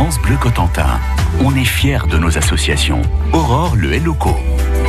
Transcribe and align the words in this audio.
France 0.00 0.18
Bleu 0.22 0.38
Cotentin, 0.38 0.98
on 1.44 1.54
est 1.54 1.64
fiers 1.66 2.06
de 2.08 2.16
nos 2.16 2.38
associations. 2.38 3.02
Aurore 3.34 3.76
le 3.76 3.98
Loco. 3.98 4.34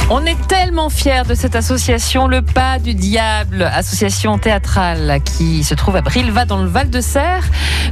On 0.09 0.25
est 0.25 0.37
tellement 0.47 0.89
fiers 0.89 1.23
de 1.27 1.35
cette 1.35 1.57
association, 1.57 2.29
le 2.29 2.41
Pas 2.41 2.79
du 2.79 2.93
Diable, 2.93 3.63
association 3.63 4.37
théâtrale 4.37 5.19
qui 5.25 5.65
se 5.65 5.73
trouve 5.73 5.97
à 5.97 6.01
Brilva 6.01 6.45
dans 6.45 6.63
le 6.63 6.69
Val 6.69 6.89
de 6.89 7.01
Serre. 7.01 7.43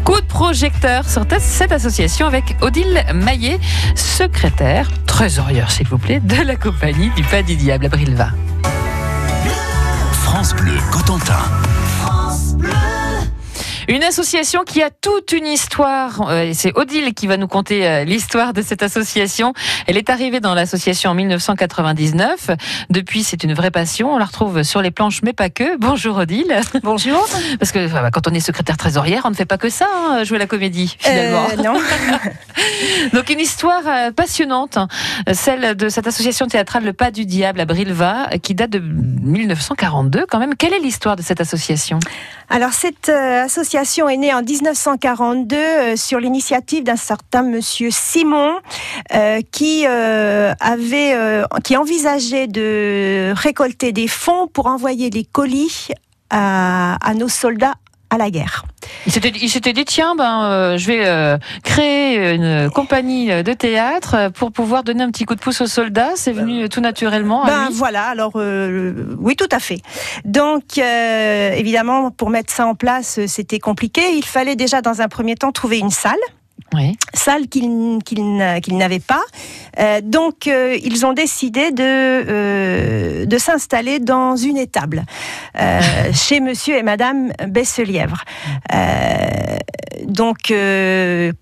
Coup 0.05 0.21
de 0.21 0.25
projecteur 0.27 1.09
sur 1.09 1.25
cette 1.39 1.73
association 1.73 2.25
avec 2.25 2.55
Odile 2.61 3.03
Maillet, 3.13 3.59
secrétaire, 3.95 4.89
trésorière 5.05 5.71
s'il 5.71 5.89
vous 5.89 5.97
plaît, 5.97 6.21
de 6.21 6.41
la 6.41 6.55
compagnie 6.55 7.09
du 7.17 7.23
Pas 7.23 7.43
du 7.43 7.57
Diable 7.57 7.87
à 7.87 7.89
Brilva. 7.89 8.29
France 10.13 10.55
Bleu 10.55 10.77
Cotentin. 10.89 11.43
Une 13.89 14.03
association 14.03 14.65
qui 14.65 14.83
a 14.83 14.91
toute 14.91 15.31
une 15.31 15.47
histoire. 15.47 16.29
Euh, 16.29 16.51
c'est 16.53 16.77
Odile 16.77 17.15
qui 17.15 17.25
va 17.25 17.37
nous 17.37 17.47
conter 17.47 17.87
euh, 17.87 18.03
l'histoire 18.03 18.53
de 18.53 18.61
cette 18.61 18.83
association. 18.83 19.55
Elle 19.87 19.97
est 19.97 20.11
arrivée 20.11 20.39
dans 20.39 20.53
l'association 20.53 21.09
en 21.09 21.15
1999. 21.15 22.51
Depuis, 22.91 23.23
c'est 23.23 23.43
une 23.43 23.55
vraie 23.55 23.71
passion. 23.71 24.13
On 24.13 24.19
la 24.19 24.25
retrouve 24.25 24.61
sur 24.61 24.83
les 24.83 24.91
planches, 24.91 25.23
mais 25.23 25.33
pas 25.33 25.49
que. 25.49 25.75
Bonjour 25.79 26.17
Odile. 26.17 26.61
Bonjour. 26.83 27.27
Parce 27.57 27.71
que 27.71 28.11
quand 28.11 28.27
on 28.27 28.33
est 28.35 28.39
secrétaire 28.39 28.77
trésorière, 28.77 29.23
on 29.25 29.31
ne 29.31 29.35
fait 29.35 29.47
pas 29.47 29.57
que 29.57 29.71
ça, 29.71 29.87
hein, 29.91 30.23
jouer 30.23 30.37
la 30.37 30.45
comédie, 30.45 30.95
finalement. 30.99 31.47
Euh, 31.51 31.55
non. 31.63 31.73
Donc 33.13 33.31
une 33.31 33.39
histoire 33.39 34.11
passionnante, 34.15 34.77
celle 35.33 35.75
de 35.75 35.89
cette 35.89 36.05
association 36.05 36.45
théâtrale 36.45 36.83
Le 36.83 36.93
Pas 36.93 37.09
du 37.09 37.25
Diable 37.25 37.59
à 37.59 37.65
Brilva, 37.65 38.27
qui 38.43 38.53
date 38.53 38.69
de 38.69 38.79
1942 38.79 40.27
quand 40.29 40.37
même. 40.37 40.55
Quelle 40.55 40.73
est 40.73 40.79
l'histoire 40.79 41.15
de 41.15 41.23
cette 41.23 41.41
association? 41.41 41.99
Alors 42.49 42.73
cette 42.73 43.09
association 43.09 43.78
est 43.81 44.17
née 44.17 44.33
en 44.33 44.41
1942 44.41 45.55
euh, 45.55 45.95
sur 45.95 46.19
l'initiative 46.19 46.83
d'un 46.83 46.95
certain 46.95 47.43
monsieur 47.43 47.89
Simon 47.91 48.59
euh, 49.13 49.41
qui 49.51 49.85
euh, 49.87 50.53
avait 50.59 51.15
qui 51.63 51.77
envisageait 51.77 52.47
de 52.47 53.33
récolter 53.35 53.91
des 53.91 54.07
fonds 54.07 54.47
pour 54.47 54.67
envoyer 54.67 55.09
des 55.09 55.23
colis 55.23 55.89
à 56.29 57.13
nos 57.15 57.29
soldats 57.29 57.75
à 58.09 58.17
la 58.17 58.29
guerre. 58.29 58.65
Il 59.05 59.11
s'était 59.11 59.73
dit 59.73 59.85
tiens 59.85 60.15
ben 60.15 60.77
je 60.77 60.87
vais 60.87 61.39
créer 61.63 62.33
une 62.33 62.69
compagnie 62.69 63.27
de 63.27 63.53
théâtre 63.53 64.31
pour 64.33 64.51
pouvoir 64.51 64.83
donner 64.83 65.03
un 65.03 65.11
petit 65.11 65.25
coup 65.25 65.35
de 65.35 65.39
pouce 65.39 65.61
aux 65.61 65.67
soldats. 65.67 66.11
C'est 66.15 66.31
venu 66.31 66.69
tout 66.69 66.81
naturellement. 66.81 67.45
Ben 67.45 67.69
voilà 67.71 68.05
alors 68.05 68.31
oui 68.35 69.35
tout 69.35 69.49
à 69.51 69.59
fait. 69.59 69.81
Donc 70.25 70.77
évidemment 70.77 72.11
pour 72.11 72.29
mettre 72.29 72.51
ça 72.51 72.65
en 72.65 72.75
place 72.75 73.19
c'était 73.27 73.59
compliqué. 73.59 74.01
Il 74.15 74.25
fallait 74.25 74.55
déjà 74.55 74.81
dans 74.81 75.01
un 75.01 75.07
premier 75.07 75.35
temps 75.35 75.51
trouver 75.51 75.77
une 75.77 75.91
salle. 75.91 76.17
Oui. 76.73 76.97
Salle 77.13 77.47
qu'ils 77.47 78.77
n'avaient 78.77 78.99
pas. 78.99 79.23
Euh, 79.79 80.01
donc, 80.03 80.47
euh, 80.47 80.77
ils 80.83 81.05
ont 81.05 81.13
décidé 81.13 81.71
de, 81.71 81.83
euh, 81.83 83.25
de 83.25 83.37
s'installer 83.37 83.99
dans 83.99 84.35
une 84.35 84.57
étable 84.57 85.03
chez 86.13 86.39
monsieur 86.39 86.77
et 86.77 86.83
madame 86.83 87.31
Besselièvre. 87.47 88.23
donc, 90.05 90.53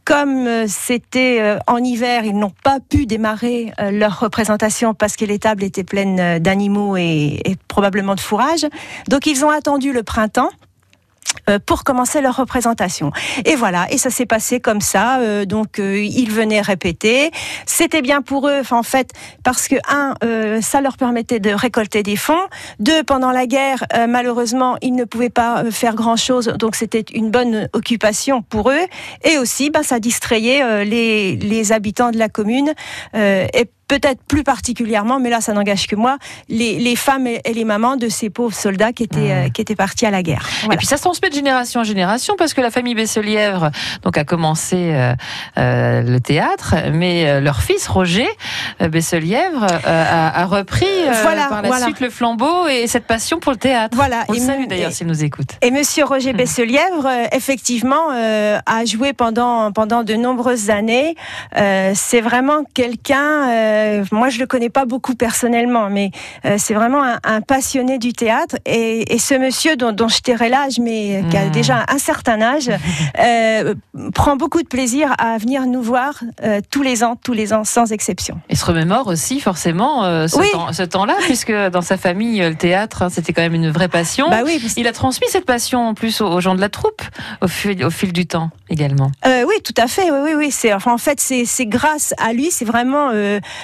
comme 0.06 0.68
c'était 0.68 1.58
en 1.68 1.78
hiver, 1.78 2.24
ils 2.26 2.38
n'ont 2.38 2.54
pas 2.64 2.80
pu 2.80 3.06
démarrer 3.06 3.72
leur 3.92 4.20
représentation 4.20 4.94
parce 4.94 5.16
que 5.16 5.26
l'étable 5.26 5.64
était 5.64 5.84
pleine 5.84 6.40
d'animaux 6.40 6.98
et 6.98 7.42
probablement 7.68 8.16
de 8.16 8.20
fourrage. 8.20 8.66
Donc, 9.08 9.28
ils 9.28 9.46
ont 9.46 9.50
attendu 9.50 9.94
le 9.94 10.04
printemps 10.04 10.50
pour 11.66 11.84
commencer 11.84 12.22
leur 12.22 12.36
représentation. 12.36 13.12
Et 13.46 13.56
voilà, 13.56 13.88
et 13.92 13.98
ça 13.98 14.10
s'est 14.10 14.26
passé 14.26 14.60
comme 14.60 14.82
ça. 14.82 15.20
Euh, 15.20 15.46
donc 15.46 15.80
euh, 15.80 16.02
ils 16.04 16.32
venaient 16.32 16.62
répéter. 16.62 17.32
C'était 17.66 18.02
bien 18.02 18.22
pour 18.22 18.48
eux, 18.48 18.62
en 18.72 18.84
fait, 18.84 19.12
parce 19.44 19.68
que 19.68 19.76
un, 19.90 20.14
ça 20.62 20.82
leur 20.82 20.98
permettait 20.98 21.40
de 21.40 21.52
récolter 21.52 22.04
des 22.04 22.16
fonds. 22.16 22.34
Deux, 22.80 23.04
pendant 23.04 23.32
la 23.32 23.46
guerre, 23.46 23.86
malheureusement, 24.08 24.78
ils 24.82 24.94
ne 24.94 25.04
pouvaient 25.04 25.30
pas 25.30 25.70
faire 25.72 25.96
grand 25.96 26.16
chose, 26.16 26.48
donc 26.60 26.76
c'était 26.76 27.06
une 27.14 27.32
bonne 27.32 27.70
occupation 27.74 28.42
pour 28.42 28.72
eux. 28.72 28.86
Et 29.24 29.38
aussi, 29.38 29.70
ben, 29.70 29.84
ça 29.84 30.00
distrayait 30.00 30.86
les, 30.86 31.36
les 31.36 31.72
habitants 31.72 32.12
de 32.12 32.18
la 32.18 32.30
commune. 32.30 32.74
et 33.14 33.70
peut-être 33.88 34.22
plus 34.28 34.44
particulièrement, 34.44 35.20
mais 35.20 35.30
là 35.30 35.42
ça 35.42 35.54
n'engage 35.54 35.88
que 35.88 35.96
moi, 35.96 36.18
les, 36.50 36.78
les, 36.80 36.96
femmes 36.96 37.28
et 37.28 37.54
les 37.54 37.64
mamans 37.64 37.96
de 37.96 38.10
ces 38.10 38.30
pauvres 38.30 38.56
soldats 38.56 38.92
qui 38.92 39.04
étaient, 39.04 39.32
euh, 39.32 39.50
qui 39.50 39.62
étaient 39.62 39.76
partis 39.76 40.06
à 40.06 40.12
la 40.12 40.24
guerre. 40.24 40.48
Et 40.72 40.78
puis 40.78 40.86
ça 40.86 40.98
se 40.98 41.04
transmet 41.04 41.30
de 41.30 41.36
génération 41.36 41.82
en 41.82 41.84
génération 41.84 42.36
parce 42.38 42.54
que 42.54 42.62
la 42.62 42.70
famille 42.70 42.96
Besselièvre 42.96 43.72
donc, 44.04 44.18
a 44.18 44.24
commencé 44.24 44.92
euh, 44.94 45.14
euh 45.58 46.02
le 46.02 46.20
théâtre, 46.20 46.76
mais 46.92 47.28
euh, 47.28 47.40
leur 47.40 47.62
fils 47.62 47.88
Roger 47.88 48.28
Besselièvre 48.80 49.64
a, 49.64 50.42
a, 50.42 50.46
repris 50.46 50.86
voilà, 51.22 51.48
par 51.48 51.62
la 51.62 51.80
suite 51.82 52.00
le 52.00 52.10
flambeau 52.10 52.68
et 52.68 52.88
cette 52.88 53.06
passion 53.06 53.40
pour 53.40 53.52
le 53.52 53.58
théâtre. 53.58 53.96
Voilà. 53.96 54.26
On 54.28 54.34
et 54.34 54.40
salue 54.40 54.68
d'ailleurs 54.68 54.92
s'il 54.92 55.08
nous 55.08 55.24
écoute. 55.24 55.50
Et 55.62 55.72
monsieur 55.72 56.06
Roger 56.06 56.34
mmh. 56.34 56.38
Besselièvre, 56.38 57.10
effectivement, 57.32 58.10
a 58.12 58.86
joué 58.86 59.14
pendant, 59.14 59.72
pendant 59.72 60.04
de 60.04 60.14
nombreuses 60.14 60.70
années. 60.70 61.16
C'est 61.56 62.22
vraiment 62.22 62.64
quelqu'un 62.74 63.77
euh, 63.78 64.04
moi, 64.12 64.30
je 64.30 64.40
le 64.40 64.48
connais 64.48 64.70
pas 64.70 64.86
beaucoup 64.86 65.16
personnellement, 65.16 65.90
mais 65.90 66.12
euh, 66.46 66.56
c'est 66.58 66.74
vraiment 66.74 67.04
un, 67.24 67.42
passionné 67.42 67.98
du 67.98 68.14
théâtre. 68.14 68.56
Et, 68.66 69.18
ce 69.18 69.34
monsieur 69.36 69.76
dont, 69.76 70.08
je 70.08 70.20
tairai 70.20 70.50
l'âge, 70.50 70.80
mais 70.80 71.24
qui 71.30 71.38
a 71.38 71.46
hmm. 71.46 71.52
déjà 71.52 71.86
un 71.88 71.98
certain 71.98 72.42
âge, 72.42 72.70
euh, 73.20 73.74
prend 74.14 74.36
beaucoup 74.36 74.62
de 74.62 74.68
plaisir 74.68 75.14
à 75.18 75.38
venir 75.38 75.66
nous 75.66 75.82
voir 75.82 76.22
tous 76.70 76.82
les 76.82 77.04
ans, 77.04 77.16
tous 77.22 77.34
les 77.34 77.54
ans, 77.54 77.64
sans 77.64 77.92
exception. 77.92 78.40
Et 78.50 78.56
se 78.56 78.66
remémore 78.66 79.08
aussi 79.08 79.40
forcément 79.40 80.04
ce 80.28 80.84
temps-là, 80.84 81.16
puisque 81.22 81.52
dans 81.52 81.82
sa 81.82 81.98
famille, 81.98 82.40
le 82.40 82.56
théâtre, 82.56 83.04
hein, 83.04 83.10
c'était 83.10 83.34
quand 83.34 83.42
même 83.42 83.56
une 83.56 83.70
vraie 83.70 83.88
passion. 83.88 84.30
Bah 84.30 84.42
oui, 84.46 84.62
Il 84.78 84.88
a 84.88 84.94
transmis 84.94 85.28
cette 85.30 85.46
passion 85.46 85.88
en 85.88 85.94
plus 85.94 86.22
aux, 86.22 86.40
gens 86.40 86.56
de 86.56 86.62
la 86.62 86.70
troupe 86.70 87.02
au 87.42 87.48
fil, 87.48 87.84
au 87.84 87.90
fil 87.90 88.14
du 88.14 88.28
temps 88.28 88.50
également. 88.70 89.12
oui, 89.26 89.56
tout 89.64 89.74
à 89.78 89.88
fait. 89.88 90.12
Oui, 90.12 90.20
oui, 90.24 90.34
oui. 90.36 90.52
C'est 90.52 90.74
enfin, 90.74 90.94
en 90.94 90.98
fait, 90.98 91.20
c'est 91.20 91.66
grâce 91.66 92.14
à 92.18 92.34
lui, 92.34 92.52
c'est 92.52 92.66
vraiment 92.66 93.12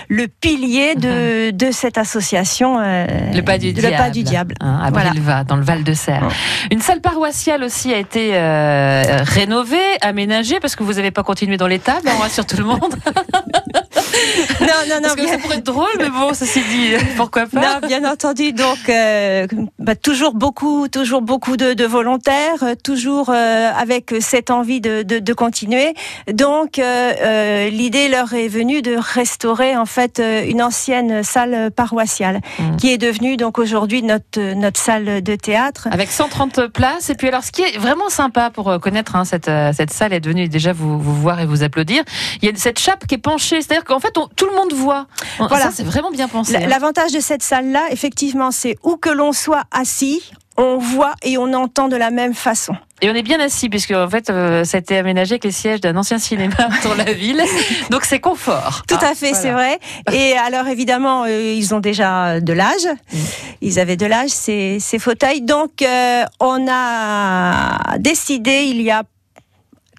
le 0.09 0.27
pilier 0.27 0.95
de, 0.95 1.47
mhm. 1.47 1.57
de 1.57 1.71
cette 1.71 1.97
association. 1.97 2.79
Euh, 2.79 3.05
le 3.33 3.41
pas 3.41 3.57
du 3.57 3.73
diable. 3.73 3.97
Pas 3.97 4.09
du 4.09 4.23
diable. 4.23 4.55
Hein, 4.59 4.79
à 4.83 4.91
Brilva, 4.91 5.43
dans 5.43 5.55
le 5.55 5.63
Val 5.63 5.83
de 5.83 5.93
Serre. 5.93 6.27
Une 6.71 6.81
salle 6.81 7.01
paroissiale 7.01 7.63
aussi 7.63 7.93
a 7.93 7.97
été 7.97 8.31
euh, 8.33 9.19
rénovée, 9.23 9.77
aménagée, 10.01 10.59
parce 10.59 10.75
que 10.75 10.83
vous 10.83 10.93
n'avez 10.93 11.11
pas 11.11 11.23
continué 11.23 11.57
dans 11.57 11.67
l'étable, 11.67 12.09
on 12.15 12.21
rassure 12.21 12.45
tout 12.45 12.57
le 12.57 12.65
monde. 12.65 12.79
non, 14.61 14.67
non, 14.89 14.95
non. 14.95 15.01
Parce 15.01 15.15
que 15.15 15.27
ça 15.27 15.37
pourrait 15.37 15.57
être 15.57 15.65
drôle, 15.65 15.87
mais 15.97 16.09
bon, 16.09 16.33
ceci 16.33 16.61
dit, 16.61 16.93
pourquoi 17.17 17.45
pas 17.45 17.79
Non, 17.79 17.87
bien 17.87 18.09
entendu. 18.09 18.53
Donc, 18.53 18.89
euh, 18.89 19.47
bah, 19.79 19.95
toujours 19.95 20.33
beaucoup, 20.33 20.87
toujours 20.87 21.21
beaucoup 21.21 21.57
de, 21.57 21.73
de 21.73 21.85
volontaires, 21.85 22.63
toujours 22.83 23.29
avec 23.29 24.13
cette 24.19 24.51
envie 24.51 24.81
de, 24.81 25.03
de, 25.03 25.19
de 25.19 25.33
continuer. 25.33 25.93
Donc, 26.31 26.77
l'idée 26.77 28.09
leur 28.09 28.33
est 28.33 28.47
venue 28.47 28.81
de 28.81 28.95
restaurer 28.97 29.75
en 29.77 29.85
fait 29.85 30.19
euh, 30.19 30.43
une 30.45 30.61
ancienne 30.61 31.23
salle 31.23 31.71
paroissiale 31.71 32.41
mmh. 32.59 32.75
qui 32.77 32.91
est 32.91 32.97
devenue 32.97 33.37
donc 33.37 33.59
aujourd'hui 33.59 34.01
notre 34.03 34.53
notre 34.53 34.79
salle 34.79 35.21
de 35.21 35.35
théâtre 35.35 35.87
avec 35.91 36.09
130 36.09 36.67
places 36.67 37.09
et 37.09 37.15
puis 37.15 37.27
alors 37.27 37.43
ce 37.43 37.51
qui 37.51 37.61
est 37.61 37.77
vraiment 37.77 38.09
sympa 38.09 38.49
pour 38.49 38.69
euh, 38.69 38.79
connaître 38.79 39.15
hein, 39.15 39.25
cette 39.25 39.47
euh, 39.47 39.71
cette 39.73 39.91
salle 39.91 40.13
est 40.13 40.19
devenue 40.19 40.47
déjà 40.47 40.73
vous 40.73 40.99
vous 40.99 41.15
voir 41.15 41.39
et 41.39 41.45
vous 41.45 41.63
applaudir 41.63 42.03
il 42.41 42.49
y 42.49 42.51
a 42.51 42.55
cette 42.55 42.79
chape 42.79 43.05
qui 43.07 43.15
est 43.15 43.19
penchée 43.19 43.61
c'est-à-dire 43.61 43.85
qu'en 43.85 43.99
fait 44.03 44.13
tout 44.35 44.45
le 44.45 44.55
monde 44.55 44.73
voit 44.73 45.07
voilà 45.39 45.71
c'est 45.71 45.83
vraiment 45.83 46.11
bien 46.11 46.27
pensé 46.27 46.57
l'avantage 46.67 47.11
de 47.11 47.19
cette 47.19 47.43
salle 47.43 47.71
là 47.71 47.83
effectivement 47.91 48.51
c'est 48.51 48.77
où 48.83 48.97
que 48.97 49.09
l'on 49.09 49.31
soit 49.31 49.63
assis 49.71 50.21
on 50.57 50.77
voit 50.77 51.15
et 51.23 51.37
on 51.37 51.53
entend 51.53 51.87
de 51.87 51.95
la 51.95 52.11
même 52.11 52.33
façon. 52.33 52.75
Et 53.01 53.09
on 53.09 53.15
est 53.15 53.23
bien 53.23 53.39
assis, 53.39 53.69
puisque 53.69 53.91
en 53.91 54.09
fait, 54.09 54.29
euh, 54.29 54.63
ça 54.63 54.77
a 54.77 54.79
été 54.79 54.97
aménagé 54.97 55.33
avec 55.33 55.43
les 55.43 55.51
sièges 55.51 55.81
d'un 55.81 55.95
ancien 55.97 56.19
cinéma 56.19 56.55
dans 56.83 56.93
la 56.93 57.11
ville. 57.11 57.43
Donc 57.89 58.05
c'est 58.05 58.19
confort. 58.19 58.83
Tout 58.87 58.97
à 59.01 59.15
fait, 59.15 59.33
c'est 59.33 59.51
vrai. 59.51 59.79
Et 60.11 60.33
alors 60.37 60.67
évidemment, 60.67 61.23
euh, 61.23 61.53
ils 61.55 61.73
ont 61.73 61.79
déjà 61.79 62.39
de 62.39 62.53
l'âge. 62.53 62.85
Mm. 63.11 63.17
Ils 63.61 63.79
avaient 63.79 63.97
de 63.97 64.05
l'âge, 64.05 64.29
ces, 64.29 64.77
ces, 64.79 64.99
fauteuils. 64.99 65.41
Donc 65.41 65.81
euh, 65.81 66.23
on 66.39 66.67
a 66.69 67.97
décidé, 67.97 68.65
il 68.67 68.81
y 68.81 68.91
a 68.91 69.03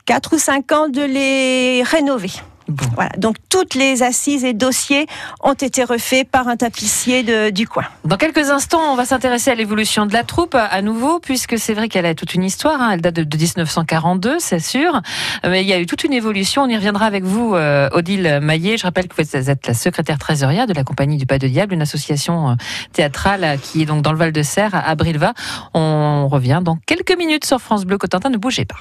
4 0.06 0.34
ou 0.34 0.38
5 0.38 0.72
ans, 0.72 0.88
de 0.88 1.02
les 1.02 1.82
rénover. 1.82 2.30
Voilà. 2.68 3.10
Donc 3.18 3.36
toutes 3.48 3.74
les 3.74 4.02
assises 4.02 4.44
et 4.44 4.54
dossiers 4.54 5.06
ont 5.42 5.54
été 5.54 5.84
refaits 5.84 6.28
par 6.28 6.48
un 6.48 6.56
tapissier 6.56 7.22
de, 7.22 7.50
du 7.50 7.68
coin. 7.68 7.84
Dans 8.04 8.16
quelques 8.16 8.50
instants, 8.50 8.92
on 8.92 8.96
va 8.96 9.04
s'intéresser 9.04 9.50
à 9.50 9.54
l'évolution 9.54 10.06
de 10.06 10.12
la 10.12 10.24
troupe 10.24 10.54
à 10.54 10.82
nouveau, 10.82 11.20
puisque 11.20 11.58
c'est 11.58 11.74
vrai 11.74 11.88
qu'elle 11.88 12.06
a 12.06 12.14
toute 12.14 12.34
une 12.34 12.44
histoire. 12.44 12.80
Hein. 12.80 12.92
Elle 12.92 13.00
date 13.00 13.14
de, 13.14 13.36
1942, 13.36 14.38
c'est 14.38 14.60
sûr. 14.60 15.02
Mais 15.44 15.62
il 15.62 15.68
y 15.68 15.72
a 15.72 15.80
eu 15.80 15.86
toute 15.86 16.04
une 16.04 16.12
évolution. 16.12 16.62
On 16.62 16.68
y 16.68 16.76
reviendra 16.76 17.06
avec 17.06 17.24
vous, 17.24 17.54
euh, 17.54 17.88
Odile 17.92 18.40
Maillet. 18.40 18.78
Je 18.78 18.84
rappelle 18.84 19.08
que 19.08 19.14
vous 19.20 19.36
êtes 19.36 19.66
la 19.66 19.74
secrétaire 19.74 20.18
trésorière 20.18 20.66
de 20.66 20.72
la 20.72 20.84
compagnie 20.84 21.16
du 21.16 21.26
Pas 21.26 21.38
de 21.38 21.48
Diable, 21.48 21.74
une 21.74 21.82
association 21.82 22.50
euh, 22.50 22.54
théâtrale 22.92 23.58
qui 23.62 23.82
est 23.82 23.86
donc 23.86 24.02
dans 24.02 24.12
le 24.12 24.18
Val 24.18 24.32
de 24.32 24.42
Serre, 24.42 24.74
à 24.74 24.94
Brilva. 24.94 25.34
On 25.74 26.28
revient 26.28 26.60
dans 26.62 26.76
quelques 26.86 27.16
minutes 27.16 27.44
sur 27.44 27.60
France 27.60 27.84
Bleu 27.84 27.98
Cotentin. 27.98 28.30
Ne 28.30 28.38
bougez 28.38 28.64
pas. 28.64 28.76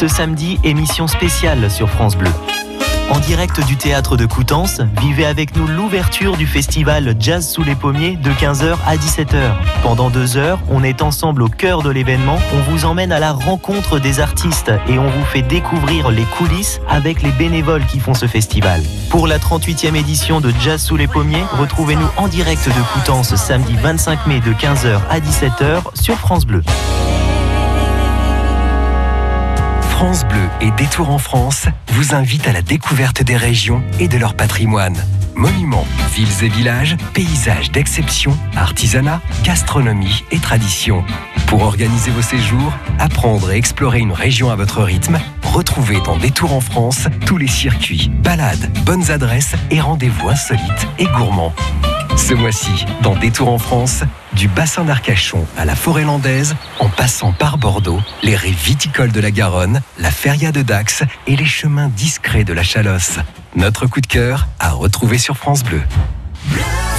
Ce 0.00 0.08
samedi, 0.08 0.58
émission 0.64 1.06
spéciale 1.06 1.70
sur 1.70 1.90
France 1.90 2.16
Bleu. 2.16 2.30
En 3.10 3.20
direct 3.20 3.62
du 3.66 3.76
théâtre 3.76 4.16
de 4.16 4.24
Coutances, 4.24 4.80
vivez 4.98 5.26
avec 5.26 5.54
nous 5.54 5.66
l'ouverture 5.66 6.38
du 6.38 6.46
festival 6.46 7.14
Jazz 7.20 7.46
sous 7.46 7.62
les 7.62 7.74
pommiers 7.74 8.16
de 8.16 8.30
15h 8.30 8.78
à 8.86 8.96
17h. 8.96 9.52
Pendant 9.82 10.08
deux 10.08 10.38
heures, 10.38 10.58
on 10.70 10.82
est 10.82 11.02
ensemble 11.02 11.42
au 11.42 11.48
cœur 11.48 11.82
de 11.82 11.90
l'événement, 11.90 12.38
on 12.54 12.70
vous 12.70 12.86
emmène 12.86 13.12
à 13.12 13.18
la 13.18 13.32
rencontre 13.32 13.98
des 13.98 14.20
artistes 14.20 14.72
et 14.88 14.98
on 14.98 15.10
vous 15.10 15.24
fait 15.26 15.42
découvrir 15.42 16.10
les 16.10 16.24
coulisses 16.24 16.80
avec 16.88 17.20
les 17.20 17.32
bénévoles 17.32 17.84
qui 17.84 18.00
font 18.00 18.14
ce 18.14 18.26
festival. 18.26 18.80
Pour 19.10 19.26
la 19.26 19.38
38e 19.38 19.96
édition 19.96 20.40
de 20.40 20.50
Jazz 20.60 20.82
sous 20.82 20.96
les 20.96 21.08
pommiers, 21.08 21.44
retrouvez-nous 21.58 22.08
en 22.16 22.26
direct 22.26 22.66
de 22.66 22.94
Coutances 22.94 23.34
samedi 23.34 23.74
25 23.76 24.26
mai 24.26 24.40
de 24.40 24.54
15h 24.54 24.98
à 25.10 25.20
17h 25.20 25.94
sur 25.94 26.16
France 26.16 26.46
Bleu. 26.46 26.62
France 30.00 30.24
Bleu 30.24 30.48
et 30.62 30.70
Détour 30.70 31.10
en 31.10 31.18
France 31.18 31.66
vous 31.88 32.14
invitent 32.14 32.48
à 32.48 32.52
la 32.52 32.62
découverte 32.62 33.22
des 33.22 33.36
régions 33.36 33.82
et 33.98 34.08
de 34.08 34.16
leur 34.16 34.32
patrimoine. 34.32 34.96
Monuments, 35.34 35.86
villes 36.14 36.42
et 36.42 36.48
villages, 36.48 36.96
paysages 37.12 37.70
d'exception, 37.70 38.34
artisanat, 38.56 39.20
gastronomie 39.44 40.24
et 40.30 40.38
tradition. 40.38 41.04
Pour 41.48 41.64
organiser 41.64 42.10
vos 42.12 42.22
séjours, 42.22 42.72
apprendre 42.98 43.52
et 43.52 43.58
explorer 43.58 43.98
une 43.98 44.12
région 44.12 44.50
à 44.50 44.56
votre 44.56 44.82
rythme, 44.82 45.18
retrouvez 45.42 46.00
dans 46.00 46.16
Détour 46.16 46.54
en 46.54 46.62
France 46.62 47.06
tous 47.26 47.36
les 47.36 47.46
circuits, 47.46 48.10
balades, 48.22 48.72
bonnes 48.86 49.10
adresses 49.10 49.54
et 49.70 49.82
rendez-vous 49.82 50.30
insolites 50.30 50.88
et 50.98 51.04
gourmands. 51.08 51.52
Ce 52.20 52.34
mois-ci, 52.34 52.84
dans 53.02 53.16
Détour 53.16 53.48
en 53.48 53.58
France, 53.58 54.02
du 54.34 54.46
bassin 54.46 54.84
d'Arcachon 54.84 55.46
à 55.56 55.64
la 55.64 55.74
forêt 55.74 56.04
landaise, 56.04 56.54
en 56.78 56.88
passant 56.88 57.32
par 57.32 57.56
Bordeaux, 57.56 58.00
les 58.22 58.36
rives 58.36 58.62
viticoles 58.62 59.10
de 59.10 59.20
la 59.20 59.30
Garonne, 59.30 59.80
la 59.98 60.10
feria 60.10 60.52
de 60.52 60.60
Dax 60.60 61.02
et 61.26 61.34
les 61.34 61.46
chemins 61.46 61.88
discrets 61.88 62.44
de 62.44 62.52
la 62.52 62.62
Chalosse. 62.62 63.18
Notre 63.56 63.86
coup 63.86 64.02
de 64.02 64.06
cœur 64.06 64.46
à 64.60 64.70
retrouver 64.70 65.18
sur 65.18 65.36
France 65.36 65.64
Bleu. 65.64 65.80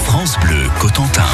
France 0.04 0.38
Bleu 0.42 0.68
Cotentin. 0.80 1.28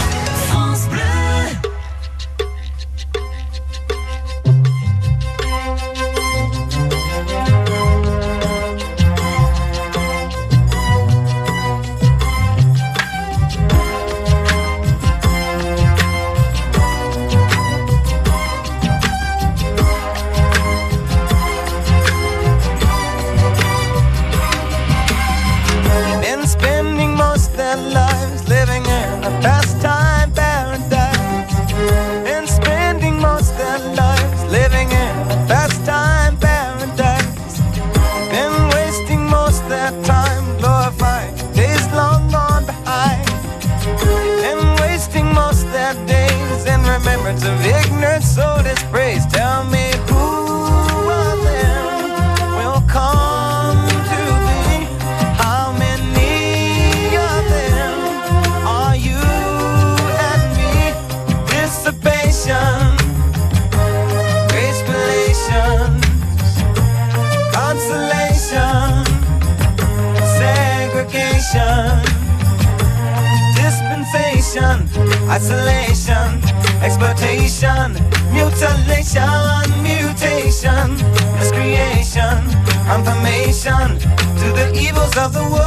Of 85.27 85.33
the 85.33 85.41
world, 85.41 85.67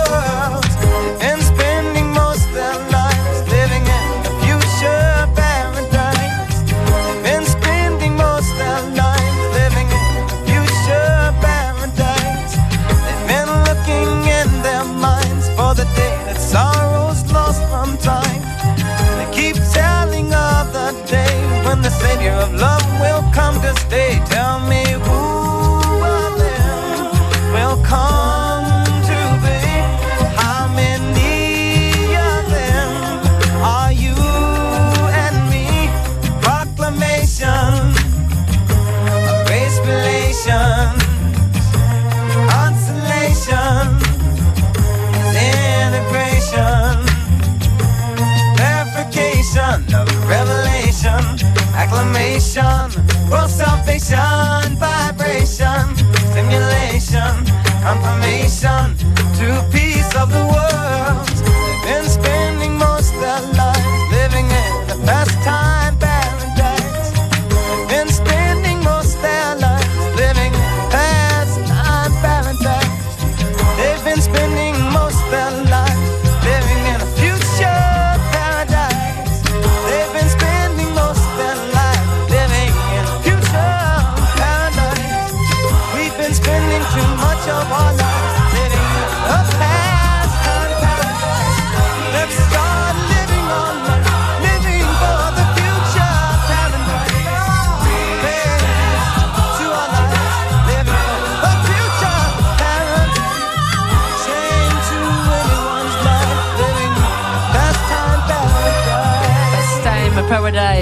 acclamation, 52.61 53.31
world 53.31 53.51
salvation, 53.51 54.77
vibration, 54.77 55.97
stimulation, 56.31 57.45
confirmation 57.83 59.00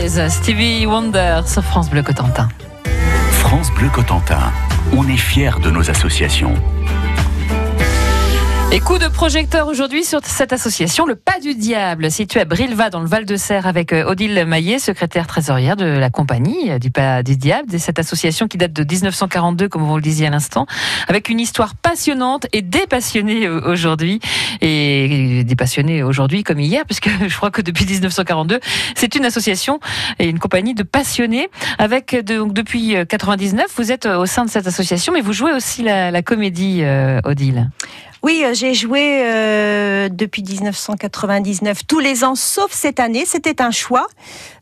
Stevie 0.06 0.86
Wonder 0.86 1.40
sur 1.44 1.62
France 1.64 1.90
Bleu 1.90 2.02
Cotentin. 2.02 2.48
France 3.32 3.70
Bleu 3.72 3.88
Cotentin. 3.88 4.52
On 4.96 5.08
est 5.08 5.16
fiers 5.16 5.58
de 5.60 5.70
nos 5.70 5.90
associations. 5.90 6.54
Et 8.70 8.80
coup 8.80 8.98
de 8.98 9.08
projecteur 9.08 9.66
aujourd'hui 9.66 10.04
sur 10.04 10.20
cette 10.22 10.52
association, 10.52 11.06
le 11.06 11.16
Pas 11.16 11.40
du 11.40 11.54
Diable, 11.54 12.10
située 12.10 12.40
à 12.40 12.44
Brilva 12.44 12.90
dans 12.90 13.00
le 13.00 13.06
Val 13.06 13.24
de 13.24 13.34
Serre 13.36 13.66
avec 13.66 13.94
euh, 13.94 14.04
Odile 14.04 14.44
Maillet, 14.44 14.78
secrétaire 14.78 15.26
trésorière 15.26 15.74
de 15.74 15.86
la 15.86 16.10
compagnie 16.10 16.70
euh, 16.70 16.78
du 16.78 16.90
Pas 16.90 17.22
du 17.22 17.38
Diable, 17.38 17.80
cette 17.80 17.98
association 17.98 18.46
qui 18.46 18.58
date 18.58 18.74
de 18.74 18.84
1942, 18.84 19.70
comme 19.70 19.84
vous 19.84 19.96
le 19.96 20.02
disiez 20.02 20.26
à 20.26 20.30
l'instant, 20.30 20.66
avec 21.08 21.30
une 21.30 21.40
histoire 21.40 21.76
passionnante 21.76 22.46
et 22.52 22.60
dépassionnée 22.60 23.46
euh, 23.46 23.62
aujourd'hui. 23.64 24.20
Et 24.60 25.44
dépassionnée 25.44 26.02
aujourd'hui 26.02 26.42
comme 26.42 26.60
hier, 26.60 26.84
puisque 26.84 27.08
je 27.26 27.34
crois 27.34 27.50
que 27.50 27.62
depuis 27.62 27.86
1942, 27.86 28.60
c'est 28.94 29.14
une 29.14 29.24
association 29.24 29.80
et 30.18 30.28
une 30.28 30.38
compagnie 30.38 30.74
de 30.74 30.82
passionnés. 30.82 31.48
Avec 31.78 32.14
donc 32.22 32.52
depuis 32.52 32.96
99, 33.08 33.64
vous 33.76 33.92
êtes 33.92 34.04
au 34.04 34.26
sein 34.26 34.44
de 34.44 34.50
cette 34.50 34.66
association, 34.66 35.14
mais 35.14 35.22
vous 35.22 35.32
jouez 35.32 35.52
aussi 35.52 35.82
la 35.82 36.20
comédie, 36.22 36.82
Odile. 37.24 37.70
Oui, 38.22 38.42
euh, 38.44 38.52
j'ai 38.54 38.74
joué 38.74 39.20
euh, 39.22 40.08
depuis 40.10 40.42
1999 40.42 41.86
tous 41.86 42.00
les 42.00 42.24
ans, 42.24 42.34
sauf 42.34 42.72
cette 42.72 43.00
année. 43.00 43.24
C'était 43.26 43.62
un 43.62 43.70
choix. 43.70 44.06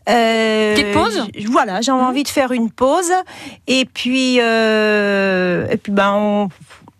Euh, 0.08 0.74
Petite 0.74 0.92
pause? 0.92 1.26
Voilà, 1.50 1.80
j'avais 1.80 2.02
envie 2.02 2.22
de 2.22 2.28
faire 2.28 2.52
une 2.52 2.70
pause. 2.70 3.12
Et 3.66 3.84
puis, 3.86 4.38
euh, 4.40 5.66
et 5.70 5.76
puis 5.76 5.92
ben, 5.92 6.12
on- 6.14 6.48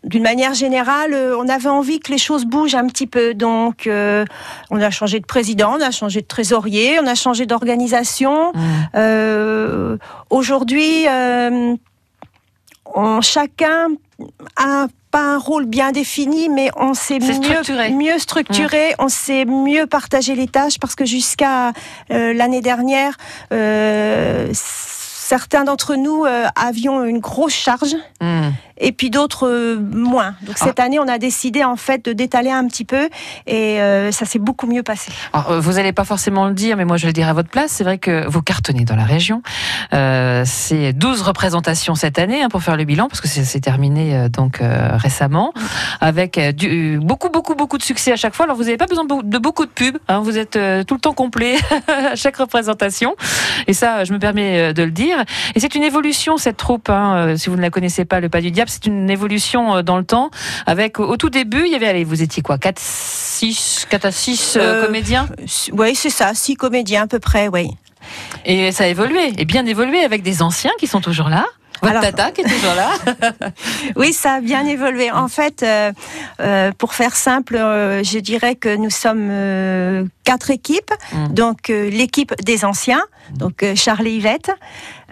d'une 0.05 0.23
manière 0.23 0.55
générale, 0.55 1.15
on 1.37 1.49
avait 1.49 1.69
envie 1.69 1.99
que 1.99 2.13
les 2.13 2.19
choses 2.19 2.45
bougent 2.45 2.77
un 2.77 2.87
petit 2.87 3.09
peu. 3.09 3.35
Donc, 3.35 3.89
euh, 3.89 4.25
on 4.71 4.81
a 4.81 4.91
changé 4.91 5.19
de 5.19 5.27
président, 5.27 5.75
on 5.77 5.81
a 5.81 5.91
changé 5.91 6.21
de 6.21 6.27
trésorier, 6.27 7.01
on 7.01 7.07
a 7.09 7.17
changé 7.17 7.45
d'organisation. 7.45 8.53
Mmh. 8.55 8.61
Euh, 8.95 9.97
Aujourd'hui, 10.31 11.09
euh, 11.09 11.75
on, 12.95 13.21
chacun 13.21 13.89
pas 15.11 15.35
un 15.35 15.39
rôle 15.39 15.67
bien 15.67 15.93
défini, 15.93 16.49
mais 16.49 16.71
on 16.77 16.95
s'est 16.95 17.19
C'est 17.21 17.35
structuré. 17.35 17.91
mieux, 17.91 18.13
mieux 18.13 18.19
structuré, 18.19 18.95
on 18.99 19.09
sait 19.09 19.45
mieux 19.45 19.87
partager 19.87 20.35
les 20.35 20.49
tâches 20.49 20.79
parce 20.79 20.95
que 20.95 21.05
jusqu'à 21.05 21.73
euh, 22.11 22.33
l'année 22.33 22.61
dernière, 22.61 23.17
euh, 23.53 24.49
certains 24.53 25.65
d'entre 25.65 25.97
nous 25.97 26.25
euh, 26.25 26.47
avions 26.55 27.05
une 27.05 27.19
grosse 27.19 27.55
charge 27.55 27.97
Mmh. 28.21 28.49
Et 28.78 28.92
puis 28.92 29.11
d'autres 29.11 29.49
euh, 29.49 29.76
moins. 29.78 30.35
Donc 30.42 30.56
Ah. 30.61 30.64
cette 30.66 30.80
année, 30.80 30.99
on 30.99 31.09
a 31.09 31.18
décidé 31.18 31.64
en 31.64 31.76
fait 31.76 32.04
de 32.04 32.12
d'étaler 32.12 32.50
un 32.50 32.66
petit 32.66 32.85
peu 32.85 33.09
et 33.47 33.80
euh, 33.80 34.11
ça 34.12 34.25
s'est 34.25 34.38
beaucoup 34.38 34.66
mieux 34.66 34.83
passé. 34.83 35.12
Alors, 35.33 35.50
euh, 35.52 35.61
vous 35.61 35.73
n'allez 35.75 35.92
pas 35.92 36.04
forcément 36.04 36.47
le 36.47 36.54
dire, 36.54 36.76
mais 36.76 36.85
moi 36.85 36.97
je 36.97 37.06
le 37.06 37.12
dirai 37.12 37.30
à 37.30 37.33
votre 37.33 37.49
place. 37.49 37.71
C'est 37.73 37.85
vrai 37.85 37.99
que 37.99 38.26
vous 38.28 38.42
cartonnez 38.42 38.85
dans 38.85 38.97
la 38.97 39.04
région. 39.04 39.42
Euh, 39.92 40.42
c'est 40.47 40.92
12 40.92 41.23
représentations 41.23 41.95
cette 41.95 42.18
année 42.18 42.42
hein, 42.42 42.49
pour 42.49 42.62
faire 42.62 42.76
le 42.76 42.85
bilan, 42.85 43.09
parce 43.09 43.21
que 43.21 43.28
c'est 43.28 43.61
terminé 43.61 44.28
donc 44.30 44.61
récemment, 44.62 45.52
avec 46.00 46.38
du, 46.56 46.99
beaucoup, 47.02 47.28
beaucoup, 47.30 47.54
beaucoup 47.54 47.78
de 47.78 47.83
succès 47.83 48.12
à 48.12 48.16
chaque 48.16 48.35
fois. 48.35 48.45
Alors 48.45 48.56
vous 48.56 48.64
n'avez 48.64 48.76
pas 48.76 48.87
besoin 48.87 49.04
de 49.04 49.09
beau- 49.09 49.23
de 49.23 49.38
beaucoup 49.38 49.64
de 49.66 49.71
pubs. 49.71 49.99
hein, 50.09 50.21
vous 50.21 50.38
êtes 50.38 50.52
tout 50.87 50.95
le 50.95 51.00
temps 51.00 51.12
complet 51.14 51.56
à 51.88 52.14
chaque 52.16 52.37
représentation. 52.37 53.14
Et 53.66 53.73
ça, 53.73 54.04
je 54.04 54.12
me 54.12 54.18
permets 54.18 54.73
de 54.75 54.83
le 54.83 54.90
dire. 54.90 55.25
Et 55.54 55.61
c'est 55.61 55.75
une 55.75 55.83
évolution 55.83 56.37
cette 56.37 56.56
troupe. 56.56 56.88
hein, 56.90 57.37
si 57.37 57.50
vous 57.50 57.56
ne 57.56 57.62
la 57.62 57.71
connaissez 57.71 58.04
pas, 58.04 58.21
le 58.21 58.28
Pas 58.28 58.40
du 58.40 58.50
Diable, 58.50 58.66
c'est 58.67 58.87
une 58.87 59.09
évolution 59.11 59.77
euh, 59.77 59.83
dans 59.83 59.97
le 59.99 60.05
temps. 60.05 60.31
Avec 60.67 60.99
au 61.01 61.17
tout 61.17 61.31
début, 61.31 61.63
il 61.67 61.73
y 61.73 61.75
avait, 61.75 61.89
allez, 61.89 62.05
vous 62.05 62.23
étiez 62.23 62.43
quoi, 62.43 62.59
4, 62.59 62.79
6, 62.79 63.87
4 63.91 64.05
à 64.05 64.11
6 64.13 64.57
Euh, 64.61 64.85
comédiens 64.87 65.29
Oui, 65.73 65.95
c'est 65.95 66.11
ça, 66.11 66.35
six 66.35 66.55
comédiens 66.57 67.03
à 67.05 67.07
peu 67.07 67.19
près, 67.19 67.49
oui. 67.49 67.71
Et 68.45 68.71
ça 68.73 68.85
a 68.85 68.87
évolué, 68.87 69.33
et 69.39 69.45
bien 69.45 69.67
évolué 69.67 70.05
avec 70.05 70.23
des 70.23 70.43
anciens 70.43 70.71
qui 70.79 70.87
sont 70.87 71.01
toujours 71.01 71.29
là. 71.29 71.45
Votre 71.83 71.91
Alors- 71.97 72.03
tata 72.05 72.31
qui 72.31 72.41
est 72.41 72.45
toujours 72.45 72.75
là. 72.75 72.91
Oui, 73.97 74.15
ça 74.15 74.35
a 74.35 74.41
bien 74.41 74.65
évolué. 74.65 75.11
En 75.11 75.29
fait, 75.29 75.63
euh, 75.63 75.93
euh, 76.41 76.73
pour 76.79 76.95
faire 76.95 77.15
simple, 77.15 77.57
euh, 77.57 78.03
je 78.03 78.19
dirais 78.19 78.55
que 78.55 78.75
nous 78.77 78.89
sommes 78.89 79.29
euh, 79.31 80.05
quatre 80.25 80.51
équipes. 80.51 80.91
Mm. 81.13 81.29
Donc 81.35 81.69
euh, 81.69 81.91
l'équipe 81.91 82.33
des 82.43 82.65
anciens, 82.65 83.03
donc 83.35 83.63
euh, 83.63 83.75
Charles 83.77 84.07
et 84.07 84.13
Yvette, 84.15 84.51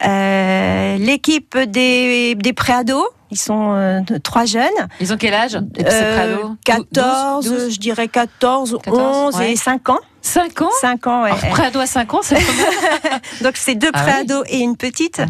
euh, 0.05 0.97
l'équipe 0.99 1.57
des, 1.59 2.35
des 2.35 2.53
préados. 2.53 3.07
Ils 3.35 3.41
sont 3.41 3.75
euh, 3.75 4.01
trois 4.23 4.45
jeunes. 4.45 4.63
Ils 5.01 5.13
ont 5.13 5.17
quel 5.17 5.35
âge? 5.35 5.57
Euh, 5.57 5.61
préados 5.83 6.57
14, 6.65 7.45
12, 7.45 7.63
12, 7.65 7.75
je 7.75 7.81
dirais 7.81 8.07
14, 8.07 8.79
14, 8.81 9.35
11 9.35 9.41
ouais. 9.41 9.53
et 9.53 9.57
5 9.57 9.89
ans. 9.89 9.99
5 10.27 10.63
ans 10.63 10.71
5 10.81 11.07
ans, 11.07 11.23
ouais. 11.23 11.31
Alors, 11.31 11.49
préado 11.51 11.81
à 11.81 11.87
5 11.87 12.15
ans, 12.15 12.21
c'est 12.23 12.37
Donc 13.43 13.57
c'est 13.57 13.75
deux 13.75 13.91
Ah 13.93 14.01
oui. 14.05 14.11
préados 14.11 14.43
et 14.49 14.59
une 14.59 14.77
petite. 14.77 15.19
Mhm. 15.19 15.29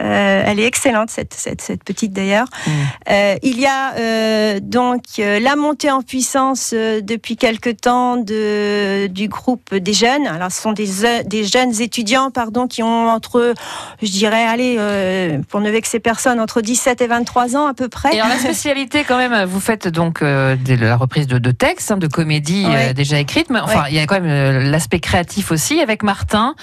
Euh, 0.00 0.42
elle 0.46 0.60
est 0.60 0.66
excellente 0.66 1.08
cette, 1.10 1.32
cette, 1.34 1.62
cette 1.62 1.82
petite 1.82 2.12
d'ailleurs. 2.12 2.46
Mm. 2.66 2.70
Euh, 3.10 3.34
il 3.42 3.58
y 3.58 3.66
a 3.66 3.94
euh, 3.98 4.60
donc 4.60 5.00
la 5.18 5.56
montée 5.56 5.90
en 5.90 6.02
puissance 6.02 6.74
depuis 6.74 7.36
quelque 7.36 7.70
temps 7.70 8.16
de, 8.16 9.06
du 9.06 9.28
groupe 9.28 9.74
des 9.74 9.92
jeunes. 9.94 10.26
Alors 10.26 10.52
ce 10.52 10.60
sont 10.60 10.72
des, 10.72 10.88
des 11.24 11.44
jeunes 11.44 11.80
étudiants 11.80 12.30
pardon 12.30 12.66
qui 12.66 12.82
ont 12.82 13.08
entre, 13.08 13.54
je 14.02 14.10
dirais, 14.10 14.44
allez, 14.44 15.38
pour 15.48 15.60
ne 15.60 15.70
vexer 15.70 16.00
personne, 16.00 16.38
entre 16.38 16.60
17 16.60 17.00
et 17.00 17.06
23 17.06 17.56
ans 17.56 17.66
à 17.66 17.74
peu 17.74 17.88
près. 17.88 18.14
Et 18.14 18.20
alors 18.20 18.28
la 18.28 18.38
spécialité 18.38 19.04
quand 19.08 19.16
même, 19.16 19.44
vous 19.44 19.60
faites 19.60 19.88
donc 19.88 20.22
de 20.22 20.74
la 20.84 20.96
reprise 20.96 21.26
de, 21.26 21.38
de 21.38 21.50
textes, 21.50 21.90
hein, 21.90 21.96
de 21.96 22.06
comédies 22.08 22.66
Ouais. 22.66 22.94
déjà 22.94 23.18
écrites, 23.18 23.48
mais 23.50 23.60
enfin 23.60 23.82
Ouais. 23.84 23.88
il 23.90 23.96
y 23.96 24.00
a 24.00 24.06
quand 24.06 24.20
même 24.20 24.33
l'aspect 24.60 25.00
créatif 25.00 25.50
aussi 25.50 25.80
avec 25.80 26.02
Martin 26.02 26.54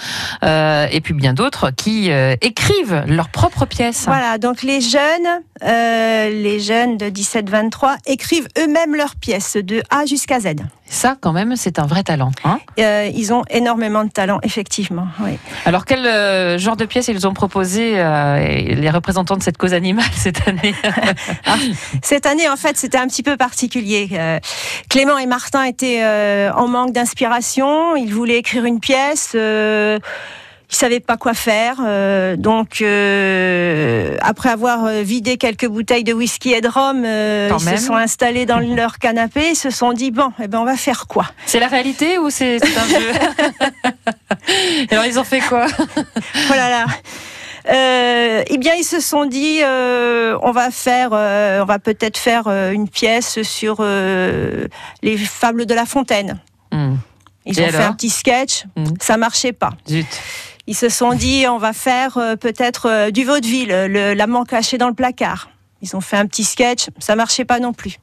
euh, 0.44 0.86
et 0.90 1.00
puis 1.00 1.14
bien 1.14 1.32
d'autres 1.32 1.70
qui 1.70 2.10
euh, 2.10 2.34
écrivent 2.40 3.04
leurs 3.06 3.28
propres 3.28 3.66
pièces. 3.66 4.04
Voilà, 4.06 4.38
donc 4.38 4.62
les 4.62 4.80
jeunes, 4.80 5.42
euh, 5.62 6.30
les 6.30 6.60
jeunes 6.60 6.96
de 6.96 7.06
17-23 7.06 7.96
écrivent 8.06 8.48
eux-mêmes 8.58 8.94
leurs 8.94 9.16
pièces 9.16 9.56
de 9.56 9.82
A 9.90 10.06
jusqu'à 10.06 10.40
Z. 10.40 10.54
Ça 10.92 11.16
quand 11.18 11.32
même 11.32 11.56
c'est 11.56 11.78
un 11.78 11.86
vrai 11.86 12.02
talent. 12.02 12.30
Hein 12.44 12.60
Euh, 12.78 13.10
ils 13.14 13.32
ont 13.32 13.44
énormément 13.48 14.04
de 14.04 14.10
talent, 14.10 14.38
effectivement. 14.42 15.08
Oui. 15.20 15.38
alors 15.64 15.86
quel 15.86 16.06
euh, 16.06 16.58
genre 16.58 16.76
de 16.76 16.84
pièces 16.84 17.08
ils 17.08 17.26
ont 17.26 17.32
proposé 17.32 17.94
euh, 17.96 18.38
les 18.38 18.90
représentants 18.90 19.36
de 19.36 19.42
cette 19.42 19.56
cause 19.56 19.72
animale 19.72 20.04
cette 20.14 20.46
année? 20.46 20.74
Cette 22.02 22.26
année, 22.26 22.48
en 22.48 22.56
fait, 22.56 22.76
c'était 22.76 22.98
un 22.98 23.06
petit 23.06 23.22
peu 23.22 23.36
particulier. 23.36 24.08
Clément 24.88 25.16
et 25.18 25.26
Martin 25.26 25.64
étaient 25.64 26.04
en 26.54 26.68
manque 26.68 26.92
d'inspiration. 26.92 27.96
Ils 27.96 28.12
voulaient 28.12 28.38
écrire 28.38 28.64
une 28.64 28.80
pièce. 28.80 29.34
Ils 30.72 30.76
savaient 30.76 31.00
pas 31.00 31.18
quoi 31.18 31.34
faire. 31.34 31.76
Euh, 31.84 32.34
donc, 32.36 32.80
euh, 32.80 34.16
après 34.22 34.48
avoir 34.48 34.86
euh, 34.86 35.02
vidé 35.02 35.36
quelques 35.36 35.68
bouteilles 35.68 36.02
de 36.02 36.14
whisky 36.14 36.52
et 36.54 36.62
de 36.62 36.68
rhum, 36.68 37.04
euh, 37.04 37.50
ils 37.58 37.64
même. 37.66 37.76
se 37.76 37.84
sont 37.86 37.94
installés 37.94 38.46
dans 38.46 38.58
leur 38.76 38.98
canapé. 38.98 39.50
Ils 39.50 39.54
se 39.56 39.68
sont 39.68 39.92
dit 39.92 40.10
bon, 40.10 40.32
eh 40.42 40.48
ben, 40.48 40.58
on 40.60 40.64
va 40.64 40.76
faire 40.76 41.06
quoi? 41.06 41.26
C'est 41.44 41.60
la 41.60 41.68
réalité 41.68 42.16
ou 42.18 42.30
c'est 42.30 42.56
un 42.56 42.88
jeu? 42.88 43.12
Alors 44.90 45.04
ils 45.04 45.18
ont 45.18 45.24
fait 45.24 45.40
quoi? 45.40 45.66
Oh 46.50 46.54
là 46.54 46.70
là. 46.70 46.84
Euh, 47.70 48.42
eh 48.48 48.58
bien, 48.58 48.72
ils 48.74 48.82
se 48.84 48.98
sont 49.00 49.24
dit, 49.24 49.60
euh, 49.62 50.36
on 50.42 50.50
va 50.50 50.70
faire, 50.72 51.10
euh, 51.12 51.60
on 51.62 51.64
va 51.64 51.78
peut-être 51.78 52.18
faire 52.18 52.48
une 52.48 52.88
pièce 52.88 53.42
sur 53.42 53.82
les 53.82 55.16
fables 55.18 55.66
de 55.66 55.74
La 55.74 55.86
Fontaine. 55.86 56.40
Hmm, 56.72 56.94
Ils 57.46 57.60
Et 57.60 57.64
ont 57.64 57.68
fait 57.68 57.76
un 57.84 57.92
petit 57.92 58.10
sketch, 58.10 58.64
Mm. 58.76 58.84
ça 59.00 59.16
marchait 59.16 59.52
pas. 59.52 59.70
Zut. 59.88 60.06
Ils 60.66 60.76
se 60.76 60.88
sont 60.88 61.14
dit, 61.14 61.44
on 61.48 61.58
va 61.58 61.72
faire 61.72 62.18
euh, 62.18 62.36
peut-être 62.36 62.88
euh, 62.88 63.10
du 63.10 63.24
vaudeville, 63.24 63.68
le- 63.68 64.14
l'amant 64.14 64.44
caché 64.44 64.78
dans 64.78 64.88
le 64.88 64.94
placard. 64.94 65.48
Ils 65.82 65.96
ont 65.96 66.00
fait 66.00 66.16
un 66.16 66.26
petit 66.26 66.44
sketch, 66.44 66.86
ça 66.98 67.16
marchait 67.16 67.44
pas 67.44 67.58
non 67.58 67.72
plus. 67.72 67.96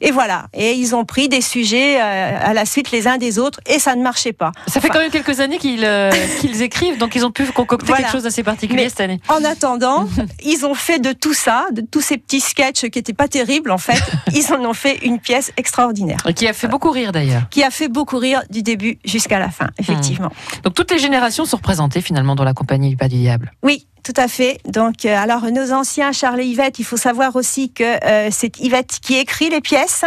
Et 0.00 0.10
voilà. 0.10 0.46
Et 0.54 0.72
ils 0.72 0.94
ont 0.94 1.04
pris 1.04 1.28
des 1.28 1.40
sujets 1.40 2.00
euh, 2.00 2.38
à 2.40 2.54
la 2.54 2.64
suite 2.64 2.90
les 2.92 3.06
uns 3.08 3.18
des 3.18 3.38
autres 3.38 3.60
et 3.66 3.78
ça 3.78 3.94
ne 3.96 4.02
marchait 4.02 4.32
pas. 4.32 4.52
Ça 4.66 4.80
fait 4.80 4.86
Enfin, 4.88 4.88
quand 4.94 5.00
même 5.00 5.10
quelques 5.10 5.40
années 5.40 5.58
qu'ils 5.58 5.84
euh, 5.84 6.10
qu'ils 6.40 6.62
écrivent, 6.62 6.98
donc 6.98 7.14
ils 7.14 7.24
ont 7.26 7.30
pu 7.32 7.44
concocter 7.46 7.86
Voilà. 7.86 8.04
quelque 8.04 8.12
chose 8.12 8.22
d'assez 8.22 8.42
particulier 8.42 8.84
Mais- 8.84 8.88
cette 8.88 9.00
année. 9.00 9.20
En 9.28 9.44
attendant, 9.44 10.08
ils 10.44 10.64
ont 10.64 10.74
fait 10.74 10.98
de 10.98 11.12
tout 11.12 11.34
ça, 11.34 11.66
de 11.72 11.80
tous 11.82 12.00
ces 12.00 12.16
petits 12.16 12.40
sketchs 12.40 12.88
qui 12.88 12.98
étaient 12.98 13.12
pas 13.12 13.28
terribles 13.28 13.70
en 13.70 13.78
fait, 13.78 14.00
ils 14.34 14.52
en 14.52 14.64
ont 14.64 14.72
fait 14.74 14.98
une 15.04 15.18
pièce 15.18 15.52
extraordinaire 15.56 16.18
Et 16.28 16.32
Qui 16.34 16.46
a 16.48 16.52
fait 16.52 16.68
beaucoup 16.68 16.90
rire 16.90 17.12
d'ailleurs. 17.12 17.48
qui 17.50 17.62
a 17.62 17.70
fait 17.70 17.88
beaucoup 17.88 18.16
rire 18.18 18.42
du 18.50 18.62
début 18.62 18.98
jusqu'à 19.04 19.38
la 19.38 19.50
fin, 19.50 19.68
effectivement. 19.78 20.30
Donc 20.62 20.74
toutes 20.74 20.90
les 20.92 20.98
générations 20.98 21.44
sont 21.44 21.56
représentées 21.58 22.00
finalement 22.00 22.34
dans 22.34 22.44
la 22.44 22.54
compagnie 22.54 22.90
du 22.90 22.96
Pas 22.96 23.08
du 23.08 23.16
Diable. 23.16 23.52
Oui, 23.62 23.86
tout 24.06 24.20
à 24.20 24.28
fait. 24.28 24.60
Donc, 24.66 25.04
euh, 25.04 25.16
alors 25.16 25.50
nos 25.50 25.72
anciens 25.72 26.12
Charles 26.12 26.40
et 26.40 26.44
Yvette, 26.44 26.78
il 26.78 26.84
faut 26.84 26.96
savoir 26.96 27.34
aussi 27.34 27.72
que 27.72 27.82
euh, 27.82 28.28
c'est 28.30 28.56
Yvette 28.60 29.00
qui 29.02 29.16
écrit 29.16 29.50
les 29.50 29.60
pièces. 29.60 30.04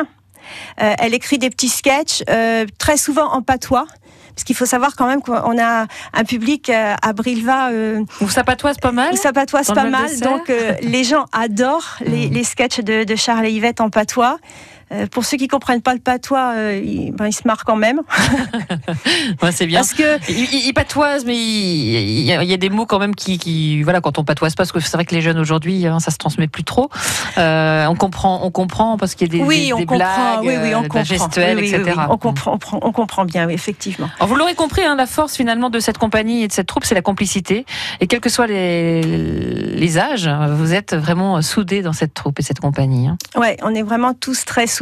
Euh, 0.82 0.94
elle 1.00 1.14
écrit 1.14 1.38
des 1.38 1.50
petits 1.50 1.70
sketchs, 1.70 2.24
très 2.78 2.98
souvent 2.98 3.32
en 3.34 3.42
patois. 3.42 3.86
Parce 4.34 4.46
qu'il 4.46 4.56
faut 4.56 4.66
savoir 4.66 4.96
quand 4.96 5.06
même 5.06 5.22
qu'on 5.22 5.60
a 5.60 5.86
un 6.14 6.24
public 6.24 6.70
à 6.70 7.12
Brilva 7.12 7.72
Vous 8.22 8.30
ça 8.30 8.46
patoise 8.46 8.78
pas 8.78 8.94
mal 8.94 9.14
où 9.14 9.18
ça 9.18 9.34
patoise 9.34 9.68
pas 9.68 9.84
mal. 9.84 10.18
Donc, 10.22 10.50
les 10.82 11.04
gens 11.04 11.26
adorent 11.34 11.98
les, 12.00 12.30
Mm. 12.30 12.34
les 12.34 12.44
sketchs 12.46 12.80
de, 12.80 13.04
de 13.04 13.16
Charles 13.18 13.48
et 13.48 13.52
Yvette 13.52 13.82
en 13.82 13.90
patois. 13.90 14.38
Euh, 14.92 15.06
pour 15.08 15.24
ceux 15.26 15.38
qui 15.38 15.48
comprennent 15.48 15.82
pas 15.82 15.94
le 15.94 16.00
patois, 16.00 16.54
euh, 16.56 16.82
ils, 16.84 17.12
ben, 17.12 17.28
ils 17.28 17.34
se 17.34 17.42
marrent 17.46 17.64
quand 17.66 17.76
même. 17.76 18.02
Ouais, 19.42 19.52
c'est 19.52 19.66
bien. 19.68 19.80
Parce 19.80 19.94
que 19.94 20.18
Il, 20.30 20.38
il- 20.54 20.68
il 20.68 20.74
patoise, 20.74 21.24
mais 21.26 21.36
il, 21.38 22.22
y 22.24 22.54
a, 22.54 22.58
des 22.58 22.70
mots 22.70 22.86
quand 22.86 23.00
même 23.00 23.16
qui, 23.16 23.38
qui- 23.38 23.84
voilà, 23.84 24.02
quand 24.02 24.18
on 24.18 24.24
patoise 24.24 24.54
pas, 24.56 24.64
parce 24.64 24.72
que 24.72 24.80
c'est 24.80 24.92
vrai 24.98 25.06
que 25.06 25.14
les 25.16 25.22
jeunes 25.22 25.38
aujourd'hui, 25.40 25.86
hein, 25.86 26.00
ça 26.00 26.12
se 26.12 26.18
transmet 26.18 26.48
plus 26.48 26.64
trop. 26.64 26.90
Euh, 27.38 27.86
on 27.88 27.96
comprend, 27.96 28.42
on 28.44 28.52
comprend 28.52 28.98
parce 28.98 29.16
qu'il 29.16 29.28
y 29.34 29.38
a 29.38 29.40
des, 29.40 29.44
oui, 29.48 29.68
des, 29.68 29.74
on 29.74 29.78
des 29.78 29.86
blagues, 29.86 30.40
oui, 30.42 30.56
oui, 30.62 30.76
on 30.76 30.80
euh, 30.80 30.88
comprend. 30.88 31.04
gestuelle, 31.04 31.58
Oui, 31.60 31.74
etc. 31.74 31.98
On 32.10 32.18
comprend, 32.18 32.54
on, 32.54 32.58
prend- 32.58 32.80
on 32.82 32.92
comprend 32.92 33.26
bien, 33.26 33.48
effectivement. 33.50 34.10
Alors, 34.18 34.28
vous 34.30 34.36
l'aurez 34.36 34.56
compris, 34.56 34.84
hein, 34.84 34.96
la 34.96 35.06
force 35.06 35.36
finalement 35.36 35.70
de 35.70 35.80
cette 35.80 35.98
compagnie 35.98 36.44
et 36.44 36.48
de 36.48 36.54
cette 36.54 36.68
troupe, 36.68 36.86
c'est 36.86 36.96
la 36.96 37.02
complicité. 37.02 37.66
Et 38.02 38.08
quels 38.08 38.20
que 38.22 38.30
soient 38.30 38.48
les, 38.48 39.02
les 39.02 39.98
âges, 39.98 40.30
vous 40.52 40.74
êtes 40.74 40.96
vraiment 40.96 41.42
soudés 41.42 41.82
dans 41.82 41.94
cette 41.94 42.14
troupe 42.14 42.40
et 42.40 42.44
cette 42.44 42.60
compagnie. 42.60 43.08
hein. 43.08 43.18
Ouais, 43.36 43.58
on 43.64 43.74
est 43.76 43.84
vraiment 43.84 44.14
tous 44.14 44.46
très 44.46 44.68
soudés. 44.68 44.79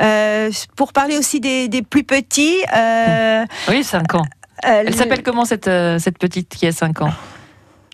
Euh, 0.00 0.50
pour 0.76 0.92
parler 0.92 1.18
aussi 1.18 1.40
des, 1.40 1.68
des 1.68 1.82
plus 1.82 2.04
petits, 2.04 2.56
euh, 2.76 3.44
Oui, 3.68 3.82
5 3.84 4.14
ans. 4.14 4.24
euh, 4.66 4.84
Elle 4.86 4.94
s'appelle 4.94 5.22
comment 5.22 5.44
cette, 5.44 5.70
cette 5.98 6.18
petite 6.18 6.48
qui 6.48 6.66
a 6.66 6.72
5 6.72 7.02
ans? 7.02 7.12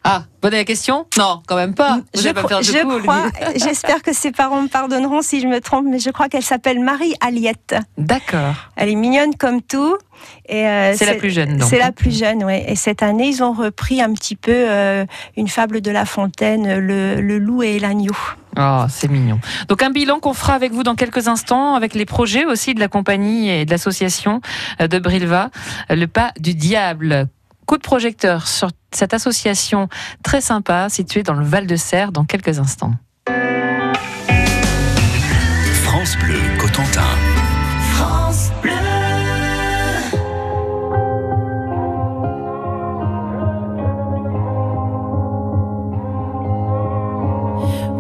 Ah, 0.03 0.25
bonne 0.41 0.53
la 0.53 0.65
question 0.65 1.07
Non, 1.19 1.43
quand 1.47 1.57
même 1.57 1.75
pas. 1.75 2.01
Vous 2.15 2.23
Je, 2.23 2.31
pas 2.31 2.43
de 2.43 2.63
je 2.63 2.83
coup, 2.83 3.01
crois, 3.03 3.27
j'espère 3.55 4.03
que 4.03 4.15
ses 4.15 4.33
parents 4.33 4.63
me 4.63 4.69
pardonneront 4.69 5.21
si 5.21 5.41
je 5.41 5.47
me 5.47 5.61
trompe, 5.61 5.85
mais 5.89 5.99
je 5.99 6.09
crois 6.09 6.29
qu'elle 6.31 6.43
s'appelle 6.43 6.81
Marie 6.81 7.15
Aliette. 7.21 7.77
D'accord. 7.99 8.55
Elle 8.77 8.89
est 8.89 8.95
mignonne 8.95 9.35
comme 9.37 9.61
tout. 9.61 9.97
Et 10.49 10.67
euh, 10.67 10.95
C'est 10.97 11.05
la 11.05 11.15
plus 11.15 11.31
jeune, 11.31 11.59
donc. 11.59 11.69
C'est 11.69 11.79
la 11.79 11.93
plus 11.93 12.19
jeune, 12.19 12.45
oui. 12.45 12.63
Et 12.67 12.77
cette 12.77 13.03
année, 13.03 13.29
ils 13.29 13.43
ont 13.43 13.53
repris 13.53 14.01
un 14.01 14.13
petit 14.15 14.37
peu 14.37 14.53
euh, 14.55 15.05
une 15.37 15.49
fable 15.49 15.83
de 15.83 15.91
La 15.91 16.07
Fontaine, 16.07 16.79
le, 16.79 17.21
le 17.21 17.39
loup 17.39 17.63
et 17.63 17.79
l'agneau. 17.79 18.17
Oh, 18.59 18.85
c'est 18.89 19.09
mignon. 19.09 19.39
Donc 19.69 19.83
un 19.83 19.91
bilan 19.91 20.19
qu'on 20.19 20.35
fera 20.35 20.55
avec 20.55 20.73
vous 20.73 20.83
dans 20.83 20.95
quelques 20.95 21.29
instants, 21.29 21.75
avec 21.75 21.95
les 21.95 22.07
projets 22.07 22.47
aussi 22.47 22.75
de 22.75 22.81
la 22.81 22.89
compagnie 22.89 23.51
et 23.51 23.65
de 23.65 23.71
l'association 23.71 24.41
euh, 24.81 24.89
de 24.89 24.99
Brilva, 24.99 25.51
le 25.91 26.07
pas 26.07 26.33
du 26.39 26.55
diable. 26.55 27.29
Coup 27.71 27.79
de 27.79 27.83
projecteur 27.83 28.49
sur 28.49 28.69
cette 28.91 29.15
association 29.15 29.89
très 30.25 30.41
sympa 30.41 30.89
située 30.89 31.23
dans 31.23 31.35
le 31.35 31.45
Val 31.45 31.69
de 31.69 31.77
Serre 31.77 32.11
dans 32.11 32.25
quelques 32.25 32.59
instants. 32.59 32.95
France 35.85 36.17
Bleu 36.17 36.41
Cotentin. 36.59 37.07
France 37.95 38.51
Bleu. 38.61 38.73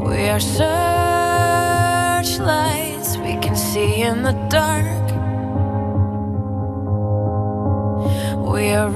We 0.05 0.31
are 0.31 0.41
searchlights 0.41 0.79
we 3.19 3.37
can 3.41 3.55
see 3.55 4.03
in 4.03 4.25
the 4.25 4.35
dark. 4.49 4.85
We 8.53 8.73
are 8.75 8.91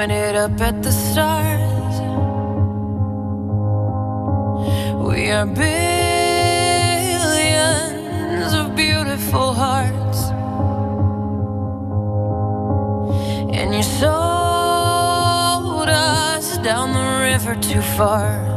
pointed 0.00 0.34
up 0.34 0.58
at 0.62 0.82
the 0.82 0.90
stars. 0.90 2.00
We 5.06 5.30
are 5.30 5.44
billions 5.44 5.74
of 8.54 8.74
beautiful 8.74 9.52
hearts. 9.52 10.30
And 13.52 13.74
you 13.74 13.82
sold 13.82 14.08
us 15.90 16.56
down 16.58 16.94
the 16.94 17.18
river 17.28 17.54
too 17.60 17.82
far. 17.98 18.49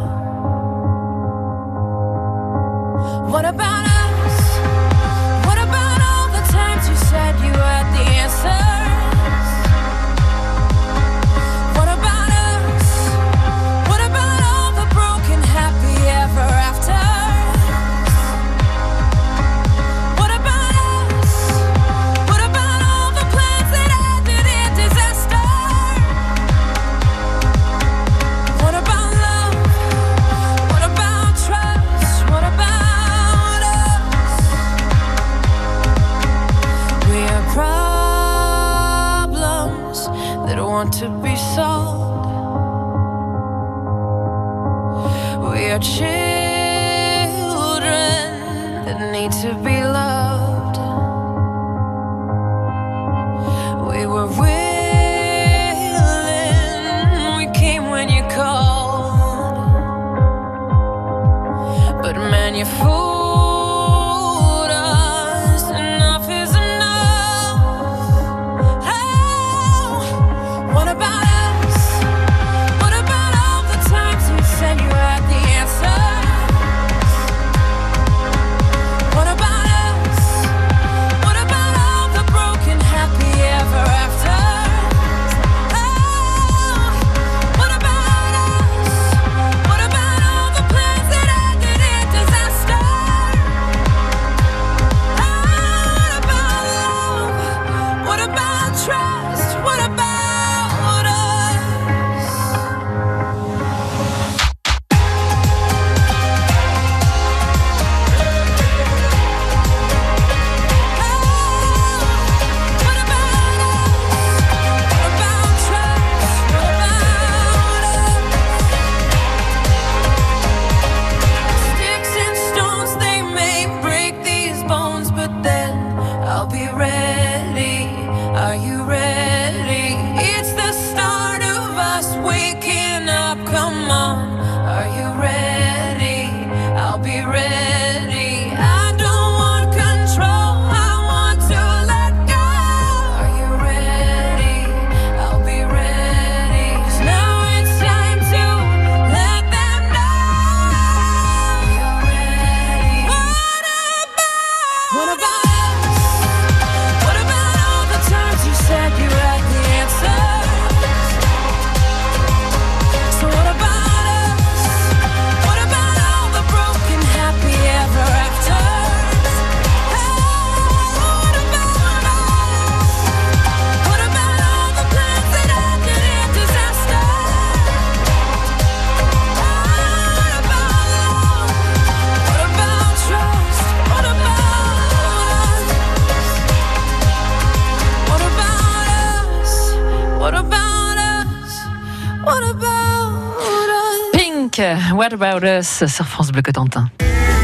What 194.92 195.14
About 195.14 195.46
Us? 195.46 195.86
Sur 195.88 196.08
France 196.08 196.32
Bleu 196.32 196.42
Cotentin. 196.42 196.90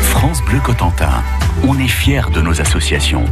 France 0.02 0.41
Bleu 0.43 0.60
Cotentin, 0.60 1.23
on 1.67 1.80
est 1.80 1.88
fiers 1.88 2.30
de 2.34 2.41
nos 2.41 2.60
associations. 2.60 3.25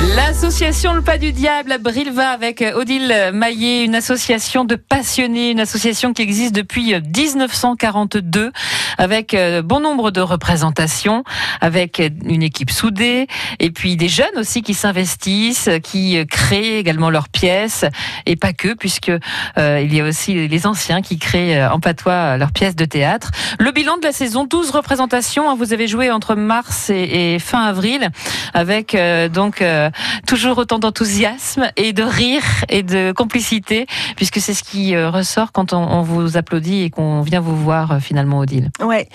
L'association 0.00 0.92
Le 0.94 1.02
Pas 1.02 1.18
du 1.18 1.32
Diable 1.32 1.72
à 1.72 1.78
Brilva 1.78 2.28
avec 2.28 2.62
Odile 2.74 3.30
Maillet, 3.32 3.84
une 3.84 3.94
association 3.94 4.64
de 4.64 4.76
passionnés, 4.76 5.50
une 5.50 5.60
association 5.60 6.12
qui 6.12 6.22
existe 6.22 6.54
depuis 6.54 6.94
1942 6.94 8.52
avec 8.96 9.34
euh, 9.34 9.62
bon 9.62 9.80
nombre 9.80 10.10
de 10.10 10.20
représentations, 10.20 11.24
avec 11.60 12.00
une 12.24 12.42
équipe 12.42 12.70
soudée 12.70 13.26
et 13.58 13.70
puis 13.70 13.96
des 13.96 14.08
jeunes 14.08 14.36
aussi 14.36 14.62
qui 14.62 14.74
s'investissent, 14.74 15.70
qui 15.82 16.24
créent 16.26 16.78
également 16.78 17.10
leurs 17.10 17.28
pièces 17.28 17.84
et 18.26 18.36
pas 18.36 18.52
que 18.52 18.74
puisque 18.74 19.10
euh, 19.58 19.80
il 19.82 19.94
y 19.94 20.00
a 20.00 20.04
aussi 20.04 20.48
les 20.48 20.66
anciens 20.66 21.02
qui 21.02 21.18
créent 21.18 21.60
euh, 21.60 21.70
en 21.70 21.80
patois 21.80 22.36
leurs 22.36 22.52
pièces 22.52 22.76
de 22.76 22.84
théâtre. 22.84 23.30
Le 23.58 23.70
bilan 23.72 23.96
de 23.98 24.04
la 24.04 24.12
saison, 24.12 24.44
12 24.44 24.70
représentations, 24.70 25.50
hein, 25.50 25.56
vous 25.56 25.72
avez 25.72 25.88
joué 25.88 26.10
entre 26.10 26.34
mars 26.34 26.90
et, 26.90 27.38
fin 27.38 27.62
avril 27.64 28.10
avec 28.54 28.94
euh, 28.94 29.28
donc 29.28 29.62
euh, 29.62 29.87
toujours 30.26 30.58
autant 30.58 30.78
d'enthousiasme 30.78 31.70
et 31.76 31.92
de 31.92 32.02
rire 32.02 32.42
et 32.68 32.82
de 32.82 33.12
complicité, 33.12 33.86
puisque 34.16 34.40
c'est 34.40 34.54
ce 34.54 34.62
qui 34.62 34.94
euh, 34.94 35.10
ressort 35.10 35.52
quand 35.52 35.72
on, 35.72 35.78
on 35.78 36.02
vous 36.02 36.36
applaudit 36.36 36.82
et 36.82 36.90
qu'on 36.90 37.22
vient 37.22 37.40
vous 37.40 37.56
voir 37.56 37.92
euh, 37.92 37.98
finalement, 38.00 38.38
Odile. 38.38 38.70
Ouais, 38.80 39.08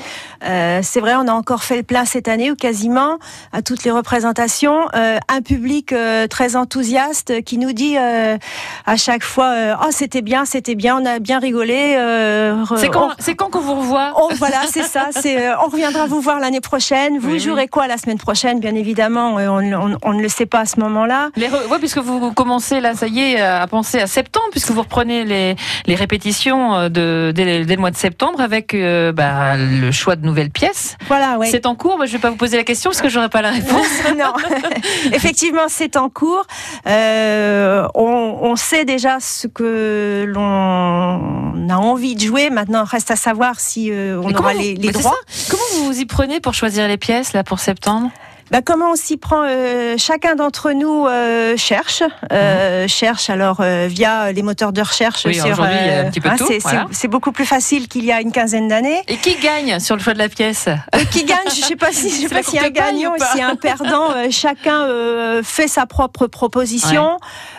Euh, 0.45 0.79
c'est 0.83 0.99
vrai, 0.99 1.15
on 1.15 1.27
a 1.27 1.31
encore 1.33 1.63
fait 1.63 1.77
le 1.77 1.83
plein 1.83 2.05
cette 2.05 2.27
année 2.27 2.51
ou 2.51 2.55
quasiment 2.55 3.17
à 3.53 3.61
toutes 3.61 3.83
les 3.85 3.91
représentations. 3.91 4.87
Euh, 4.95 5.17
un 5.29 5.41
public 5.41 5.93
euh, 5.93 6.27
très 6.27 6.55
enthousiaste 6.55 7.43
qui 7.43 7.57
nous 7.57 7.71
dit 7.71 7.97
euh, 7.97 8.37
à 8.85 8.95
chaque 8.97 9.23
fois 9.23 9.51
euh, 9.53 9.75
oh 9.81 9.87
c'était 9.91 10.21
bien, 10.21 10.45
c'était 10.45 10.75
bien, 10.75 10.97
on 11.01 11.05
a 11.05 11.19
bien 11.19 11.39
rigolé. 11.39 11.95
euh, 11.97 12.63
C'est 12.75 12.89
quand, 12.89 13.09
on- 13.09 13.49
qu'on 13.49 13.59
vous 13.61 13.75
revoit? 13.75 14.13
Voilà, 14.37 14.61
c'est 14.69 14.83
ça. 14.83 15.07
Euh, 15.25 15.51
on 15.65 15.69
reviendra 15.69 16.07
vous 16.07 16.19
voir 16.21 16.39
l'année 16.39 16.61
prochaine. 16.61 17.19
Vous 17.19 17.27
Oui, 17.27 17.33
oui. 17.35 17.39
jouerez 17.39 17.67
quoi 17.67 17.87
la 17.87 17.97
semaine 17.97 18.17
prochaine? 18.17 18.59
Bien 18.59 18.75
évidemment, 18.75 19.37
euh, 19.37 19.47
on, 19.47 19.91
on- 19.93 19.97
on 20.03 20.13
ne 20.13 20.21
le 20.21 20.29
sait 20.29 20.45
pas 20.45 20.62
à 20.63 20.65
ce 20.65 20.79
moment-là. 20.79 21.29
ouais, 21.37 21.79
puisque 21.79 21.99
vous 21.99 22.31
commencez 22.33 22.81
là, 22.81 22.95
ça 22.95 23.07
y 23.07 23.19
est, 23.19 23.39
à 23.41 23.67
penser 23.67 23.99
à 23.99 24.07
septembre, 24.07 24.47
puisque 24.51 24.71
vous 24.71 24.81
reprenez 24.81 25.25
les, 25.25 25.55
les 25.85 25.95
répétitions 25.95 26.75
euh, 26.75 26.89
de, 26.89 27.31
dès, 27.35 27.65
dès 27.65 27.75
le 27.75 27.81
mois 27.81 27.91
de 27.91 27.97
septembre 27.97 28.41
avec 28.41 28.73
euh, 28.73 29.11
bah, 29.11 29.55
le 29.57 29.91
choix 29.91 30.15
de 30.15 30.25
nouvelles 30.25 30.49
pièces. 30.49 30.97
Voilà, 31.07 31.37
ouais. 31.37 31.47
C'est 31.51 31.65
en 31.65 31.75
cours, 31.75 31.97
moi, 31.97 32.05
je 32.05 32.13
vais 32.13 32.19
pas 32.19 32.29
vous 32.29 32.37
poser 32.37 32.57
la 32.57 32.63
question 32.63 32.89
parce 32.91 33.01
que 33.01 33.09
j'aurai 33.09 33.29
pas 33.29 33.41
la 33.41 33.51
réponse. 33.51 33.87
non, 34.17 34.33
effectivement, 35.13 35.67
c'est 35.67 35.97
en 35.97 36.09
cours. 36.09 36.45
Euh, 36.87 37.85
on, 37.93 38.37
on 38.41 38.55
sait 38.55 38.85
déjà 38.85 39.19
ce 39.19 39.47
que 39.47 40.25
l'on 40.27 41.69
a 41.69 41.75
envie 41.77 42.15
de 42.15 42.21
jouer. 42.21 42.49
Maintenant, 42.49 42.85
reste 42.85 43.11
à 43.11 43.15
savoir 43.17 43.59
si 43.59 43.91
euh, 43.91 44.19
on 44.23 44.29
Mais 44.29 44.37
aura 44.37 44.53
les, 44.53 44.75
les 44.75 44.91
droits. 44.91 45.17
Comment 45.49 45.63
vous 45.75 45.85
vous 45.85 45.99
y 45.99 46.05
prenez 46.05 46.39
pour 46.39 46.53
choisir 46.53 46.87
les 46.87 46.97
pièces 46.97 47.33
là 47.33 47.43
pour 47.43 47.59
septembre? 47.59 48.09
Bah, 48.51 48.59
comment 48.63 48.91
on 48.91 48.95
s'y 48.95 49.17
prend 49.17 49.43
euh, 49.47 49.95
Chacun 49.97 50.35
d'entre 50.35 50.71
nous 50.71 51.07
euh, 51.07 51.55
cherche, 51.57 52.03
euh, 52.31 52.87
cherche 52.87 53.29
alors 53.29 53.57
euh, 53.61 53.87
via 53.89 54.31
les 54.31 54.43
moteurs 54.43 54.73
de 54.73 54.81
recherche. 54.81 55.25
Mhm. 55.25 55.31
Oui, 55.31 55.37
sur, 55.37 55.45
euh, 55.47 55.51
aujourd'hui, 55.53 55.77
il 55.81 55.87
y 55.87 55.89
a 55.91 55.99
un 56.01 56.09
petit 56.09 56.21
peu 56.21 56.29
tout, 56.37 56.45
c'est, 56.47 56.59
voilà. 56.59 56.85
beaucoup 57.09 57.31
plus 57.31 57.45
facile 57.45 57.87
qu'il 57.87 58.05
y 58.05 58.11
a 58.11 58.21
une 58.21 58.31
quinzaine 58.31 58.67
d'années. 58.67 59.01
Et 59.07 59.17
qui 59.17 59.35
gagne 59.35 59.79
sur 59.79 59.95
le 59.95 60.01
choix 60.01 60.13
de 60.13 60.19
la 60.19 60.29
pièce? 60.29 60.67
Et 60.99 61.05
qui 61.05 61.23
gagne 61.25 61.37
Je 61.47 61.61
sais 61.61 61.75
pas 61.75 61.91
si 61.91 62.09
je 62.09 62.27
sais 62.27 62.29
pas 62.29 62.43
s'il 62.43 62.55
y 62.55 62.59
a 62.59 62.65
un 62.65 62.69
gagnant 62.69 63.13
s'il 63.31 63.39
y 63.39 63.43
a 63.43 63.49
un 63.49 63.55
perdant. 63.55 64.03
Euh, 64.13 64.27
chacun 64.29 64.81
euh, 64.83 65.41
fait 65.43 65.67
sa 65.67 65.85
propre 65.85 66.27
proposition. 66.27 67.17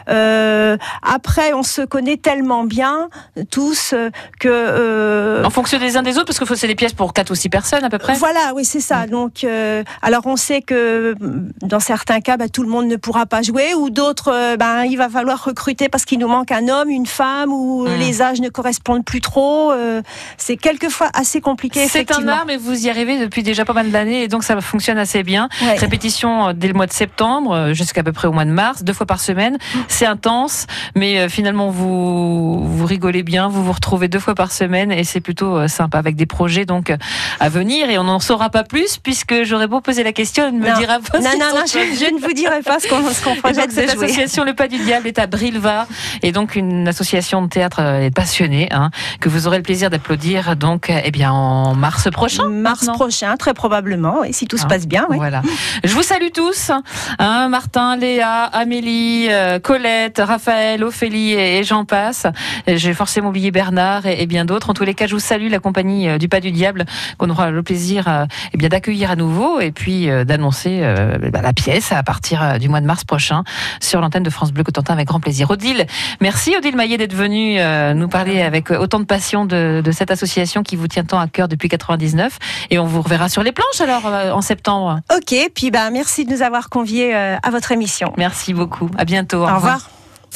Euh, 0.09 0.77
après, 1.03 1.53
on 1.53 1.63
se 1.63 1.83
connaît 1.83 2.17
tellement 2.17 2.65
bien 2.65 3.09
tous 3.51 3.93
euh, 3.93 4.11
que 4.39 4.49
euh, 4.49 5.45
En 5.45 5.51
fonction 5.51 5.79
des 5.79 5.97
uns 5.97 6.03
des 6.03 6.17
autres, 6.17 6.27
parce 6.27 6.39
que 6.39 6.45
faut- 6.45 6.55
c'est 6.55 6.67
des 6.69 6.75
pièces 6.75 6.93
pour 6.93 7.13
4 7.13 7.31
ou 7.31 7.35
6 7.35 7.49
personnes 7.49 7.83
à 7.85 7.91
peu 7.91 7.99
près. 7.99 8.15
Voilà, 8.15 8.53
oui, 8.55 8.65
c'est 8.65 8.81
ça. 8.81 9.07
Donc, 9.07 9.43
euh, 9.45 9.83
alors 10.03 10.27
on 10.27 10.37
sait 10.37 10.61
que 10.63 10.84
mm, 11.21 11.51
dans 11.63 11.81
certains 11.81 12.21
cas, 12.21 12.37
bah, 12.37 12.49
tout 12.49 12.63
le 12.63 12.69
monde 12.69 12.87
ne 12.87 12.97
pourra 12.97 13.27
pas 13.27 13.43
jouer, 13.43 13.75
ou 13.75 13.91
d'autres, 13.91 14.31
euh, 14.33 14.57
ben, 14.57 14.85
il 14.85 14.97
va 14.97 15.09
falloir 15.09 15.43
recruter 15.45 15.89
parce 15.89 16.05
qu'il 16.05 16.19
nous 16.19 16.29
manque 16.29 16.53
un 16.53 16.69
homme, 16.69 16.89
une 16.91 17.07
femme, 17.07 17.53
ou 17.53 17.87
euh, 17.87 17.97
Mm. 17.97 18.01
les 18.01 18.23
âges 18.23 18.41
ne 18.41 18.49
correspondent 18.49 19.05
plus 19.05 19.21
trop. 19.21 19.73
euh, 19.73 20.03
c'est 20.39 20.57
quelquefois 20.57 21.09
assez 21.15 21.41
compliqué. 21.41 21.87
C'est 21.89 22.11
un 22.13 22.27
art, 22.29 22.45
mais 22.47 22.57
vous 22.57 22.87
y 22.87 22.91
arrivez 22.91 23.19
depuis 23.19 23.43
déjà 23.43 23.65
pas 23.65 23.73
mal 23.73 23.91
d'années 23.91 24.23
et 24.25 24.29
donc 24.29 24.45
ça 24.45 24.61
fonctionne 24.61 24.99
assez 24.99 25.23
bien. 25.23 25.49
Ouais. 25.63 25.77
Répétition 25.77 26.49
euh, 26.49 26.53
dès 26.53 26.69
le 26.69 26.75
mois 26.75 26.87
de 26.87 26.93
septembre 26.93 27.53
euh, 27.55 27.73
jusqu'à 27.75 28.03
peu 28.03 28.13
près 28.13 28.29
au 28.29 28.33
mois 28.33 28.45
de 28.45 28.51
mars, 28.51 28.83
deux 28.85 28.93
fois 28.93 29.07
par 29.07 29.21
semaine. 29.21 29.59
C'est 29.89 30.07
intense, 30.07 30.67
mais 30.95 31.19
euh, 31.19 31.29
finalement 31.29 31.71
vous 31.71 32.67
vous 32.67 32.87
rigolez 32.87 33.23
bien, 33.23 33.49
vous 33.49 33.63
vous 33.65 33.73
retrouvez 33.73 34.09
deux 34.09 34.19
fois 34.19 34.35
par 34.35 34.51
semaine 34.53 34.91
et 34.93 35.05
c'est 35.05 35.21
plutôt 35.21 35.57
euh, 35.57 35.69
sympa 35.69 35.99
avec 35.99 36.17
des 36.17 36.27
projets 36.27 36.65
donc 36.65 36.91
euh, 36.91 36.97
à 37.41 37.49
venir 37.49 37.91
et 37.91 37.99
on 37.99 38.05
n'en 38.05 38.21
saura 38.21 38.51
pas 38.51 38.65
plus 38.65 38.99
puisque 38.99 39.45
j'aurais 39.45 39.67
beau 39.69 39.81
poser 39.81 40.03
la 40.03 40.13
question, 40.13 40.53
me 40.65 40.71
Non. 40.71 40.79
dira 40.79 40.99
pas. 41.01 41.19
Non, 41.21 41.25
ce 41.31 41.37
non, 41.39 41.45
qu'ils 41.47 41.55
non, 41.55 41.63
ont 41.63 41.67
choisi. 41.67 41.97
je, 41.97 42.05
je 42.07 42.15
ne 42.15 42.21
vous 42.21 42.33
dirai 42.33 42.63
pas 42.63 42.79
ce 42.81 42.89
qu'on 42.89 43.01
donc, 43.01 43.39
projette 43.43 43.69
de 43.69 43.73
cette 43.75 43.95
jouer. 43.95 44.05
association 44.07 44.45
Le 44.45 44.55
Pas 44.55 44.69
du 44.69 44.79
Diable 44.79 45.07
est 45.07 45.19
à 45.19 45.27
Brilva 45.27 45.87
et 46.23 46.33
donc 46.33 46.57
une 46.57 46.89
association 46.89 47.43
de 47.43 47.49
théâtre 47.49 47.79
euh, 47.81 48.11
passionnée 48.11 48.69
hein, 48.73 48.91
que 49.21 49.29
vous 49.29 49.47
aurez 49.47 49.57
le 49.59 49.63
plaisir 49.63 49.91
d'applaudir 49.91 50.57
donc 50.57 50.91
eh 50.91 51.11
bien 51.11 51.31
en 51.33 51.75
mars 51.75 52.09
prochain. 52.11 52.49
Mars 52.49 52.87
prochain, 52.87 53.37
très 53.37 53.55
probablement, 53.55 54.25
et 54.25 54.33
si 54.33 54.47
tout 54.47 54.57
se 54.59 54.65
Hein, 54.65 54.69
passe 54.69 54.87
bien. 54.87 55.07
oui. 55.11 55.17
Voilà. 55.19 55.43
Je 55.85 55.93
vous 55.95 56.03
salue 56.03 56.29
tous. 56.35 56.71
Hein, 57.19 57.49
Martin, 57.49 57.97
Léa, 57.97 58.45
Amélie, 58.45 59.29
euh, 59.31 59.59
Colette, 59.59 60.21
Raphaël, 60.25 60.83
Ophélie 60.85 61.33
et, 61.33 61.59
et 61.59 61.65
j'en 61.65 61.85
passe. 61.85 62.27
J'ai 62.67 62.95
forcément 62.95 63.29
oublié 63.29 63.51
Bernard 63.51 64.07
et, 64.07 64.23
et 64.23 64.27
bien 64.27 64.45
d'autres. 64.45 64.71
En 64.71 64.75
tous 64.75 64.85
les 64.85 64.95
cas, 64.95 65.07
je 65.07 65.15
vous 65.15 65.21
salue 65.21 65.49
la 65.51 65.59
compagnie 65.59 66.09
euh, 66.09 66.19
du 66.19 66.29
Pas 66.29 66.41
du 66.41 66.51
Diable 66.51 66.85
qu'on 67.19 67.29
aura 67.31 67.51
le 67.51 67.63
plaisir 67.63 68.09
euh, 68.09 68.25
eh 68.53 68.57
bien 68.57 68.69
d'accueillir 68.71 69.11
à 69.11 69.17
nouveau 69.17 69.61
et 69.61 69.71
puis 69.73 70.09
euh, 70.09 70.25
d'annoncer 70.25 70.54
euh, 70.67 71.19
bah, 71.31 71.41
la 71.43 71.53
pièce 71.53 71.93
à 71.93 72.03
partir 72.03 72.43
euh, 72.43 72.59
du 72.59 72.69
mois 72.69 72.81
de 72.81 72.87
mars 72.87 73.05
prochain 73.05 73.45
sur 73.81 74.01
l'antenne 74.01 74.23
de 74.23 74.31
France 74.31 74.53
Bleu 74.53 74.65
Cotentin 74.65 74.93
avec 74.95 75.09
grand 75.09 75.21
plaisir. 75.21 75.51
Odile, 75.51 75.87
merci 76.21 76.55
Odile 76.57 76.77
Maillet 76.77 76.97
d'être 76.97 77.15
venue 77.15 77.61
euh, 77.61 77.95
nous 77.95 78.09
parler 78.09 78.43
avec 78.43 78.71
autant 78.71 79.01
de 79.01 79.05
passion 79.05 79.45
de, 79.45 79.83
de 79.85 79.93
cette 79.93 80.11
association 80.11 80.63
qui 80.63 80.77
vous 80.77 80.89
tient 80.89 81.05
tant 81.05 81.19
à 81.19 81.29
cœur 81.29 81.49
depuis 81.49 81.69
99 81.69 82.39
et 82.71 82.79
on 82.79 82.87
vous 82.87 83.03
reverra 83.03 83.29
sur 83.29 83.43
les 83.43 83.53
planches 83.53 83.81
alors 83.81 84.07
euh, 84.07 84.31
en 84.33 84.41
septembre. 84.41 85.01
Ok, 85.15 85.35
puis 85.55 85.71
bah, 85.71 85.91
merci 85.91 86.25
de 86.25 86.33
nous 86.33 86.43
avoir 86.43 86.69
conviés 86.69 87.15
à 87.15 87.51
votre 87.51 87.73
émission. 87.73 88.13
Merci 88.17 88.55
beaucoup. 88.55 88.91
À 88.97 89.05
bientôt. 89.05 89.43
Au 89.43 89.55
revoir. 89.55 89.89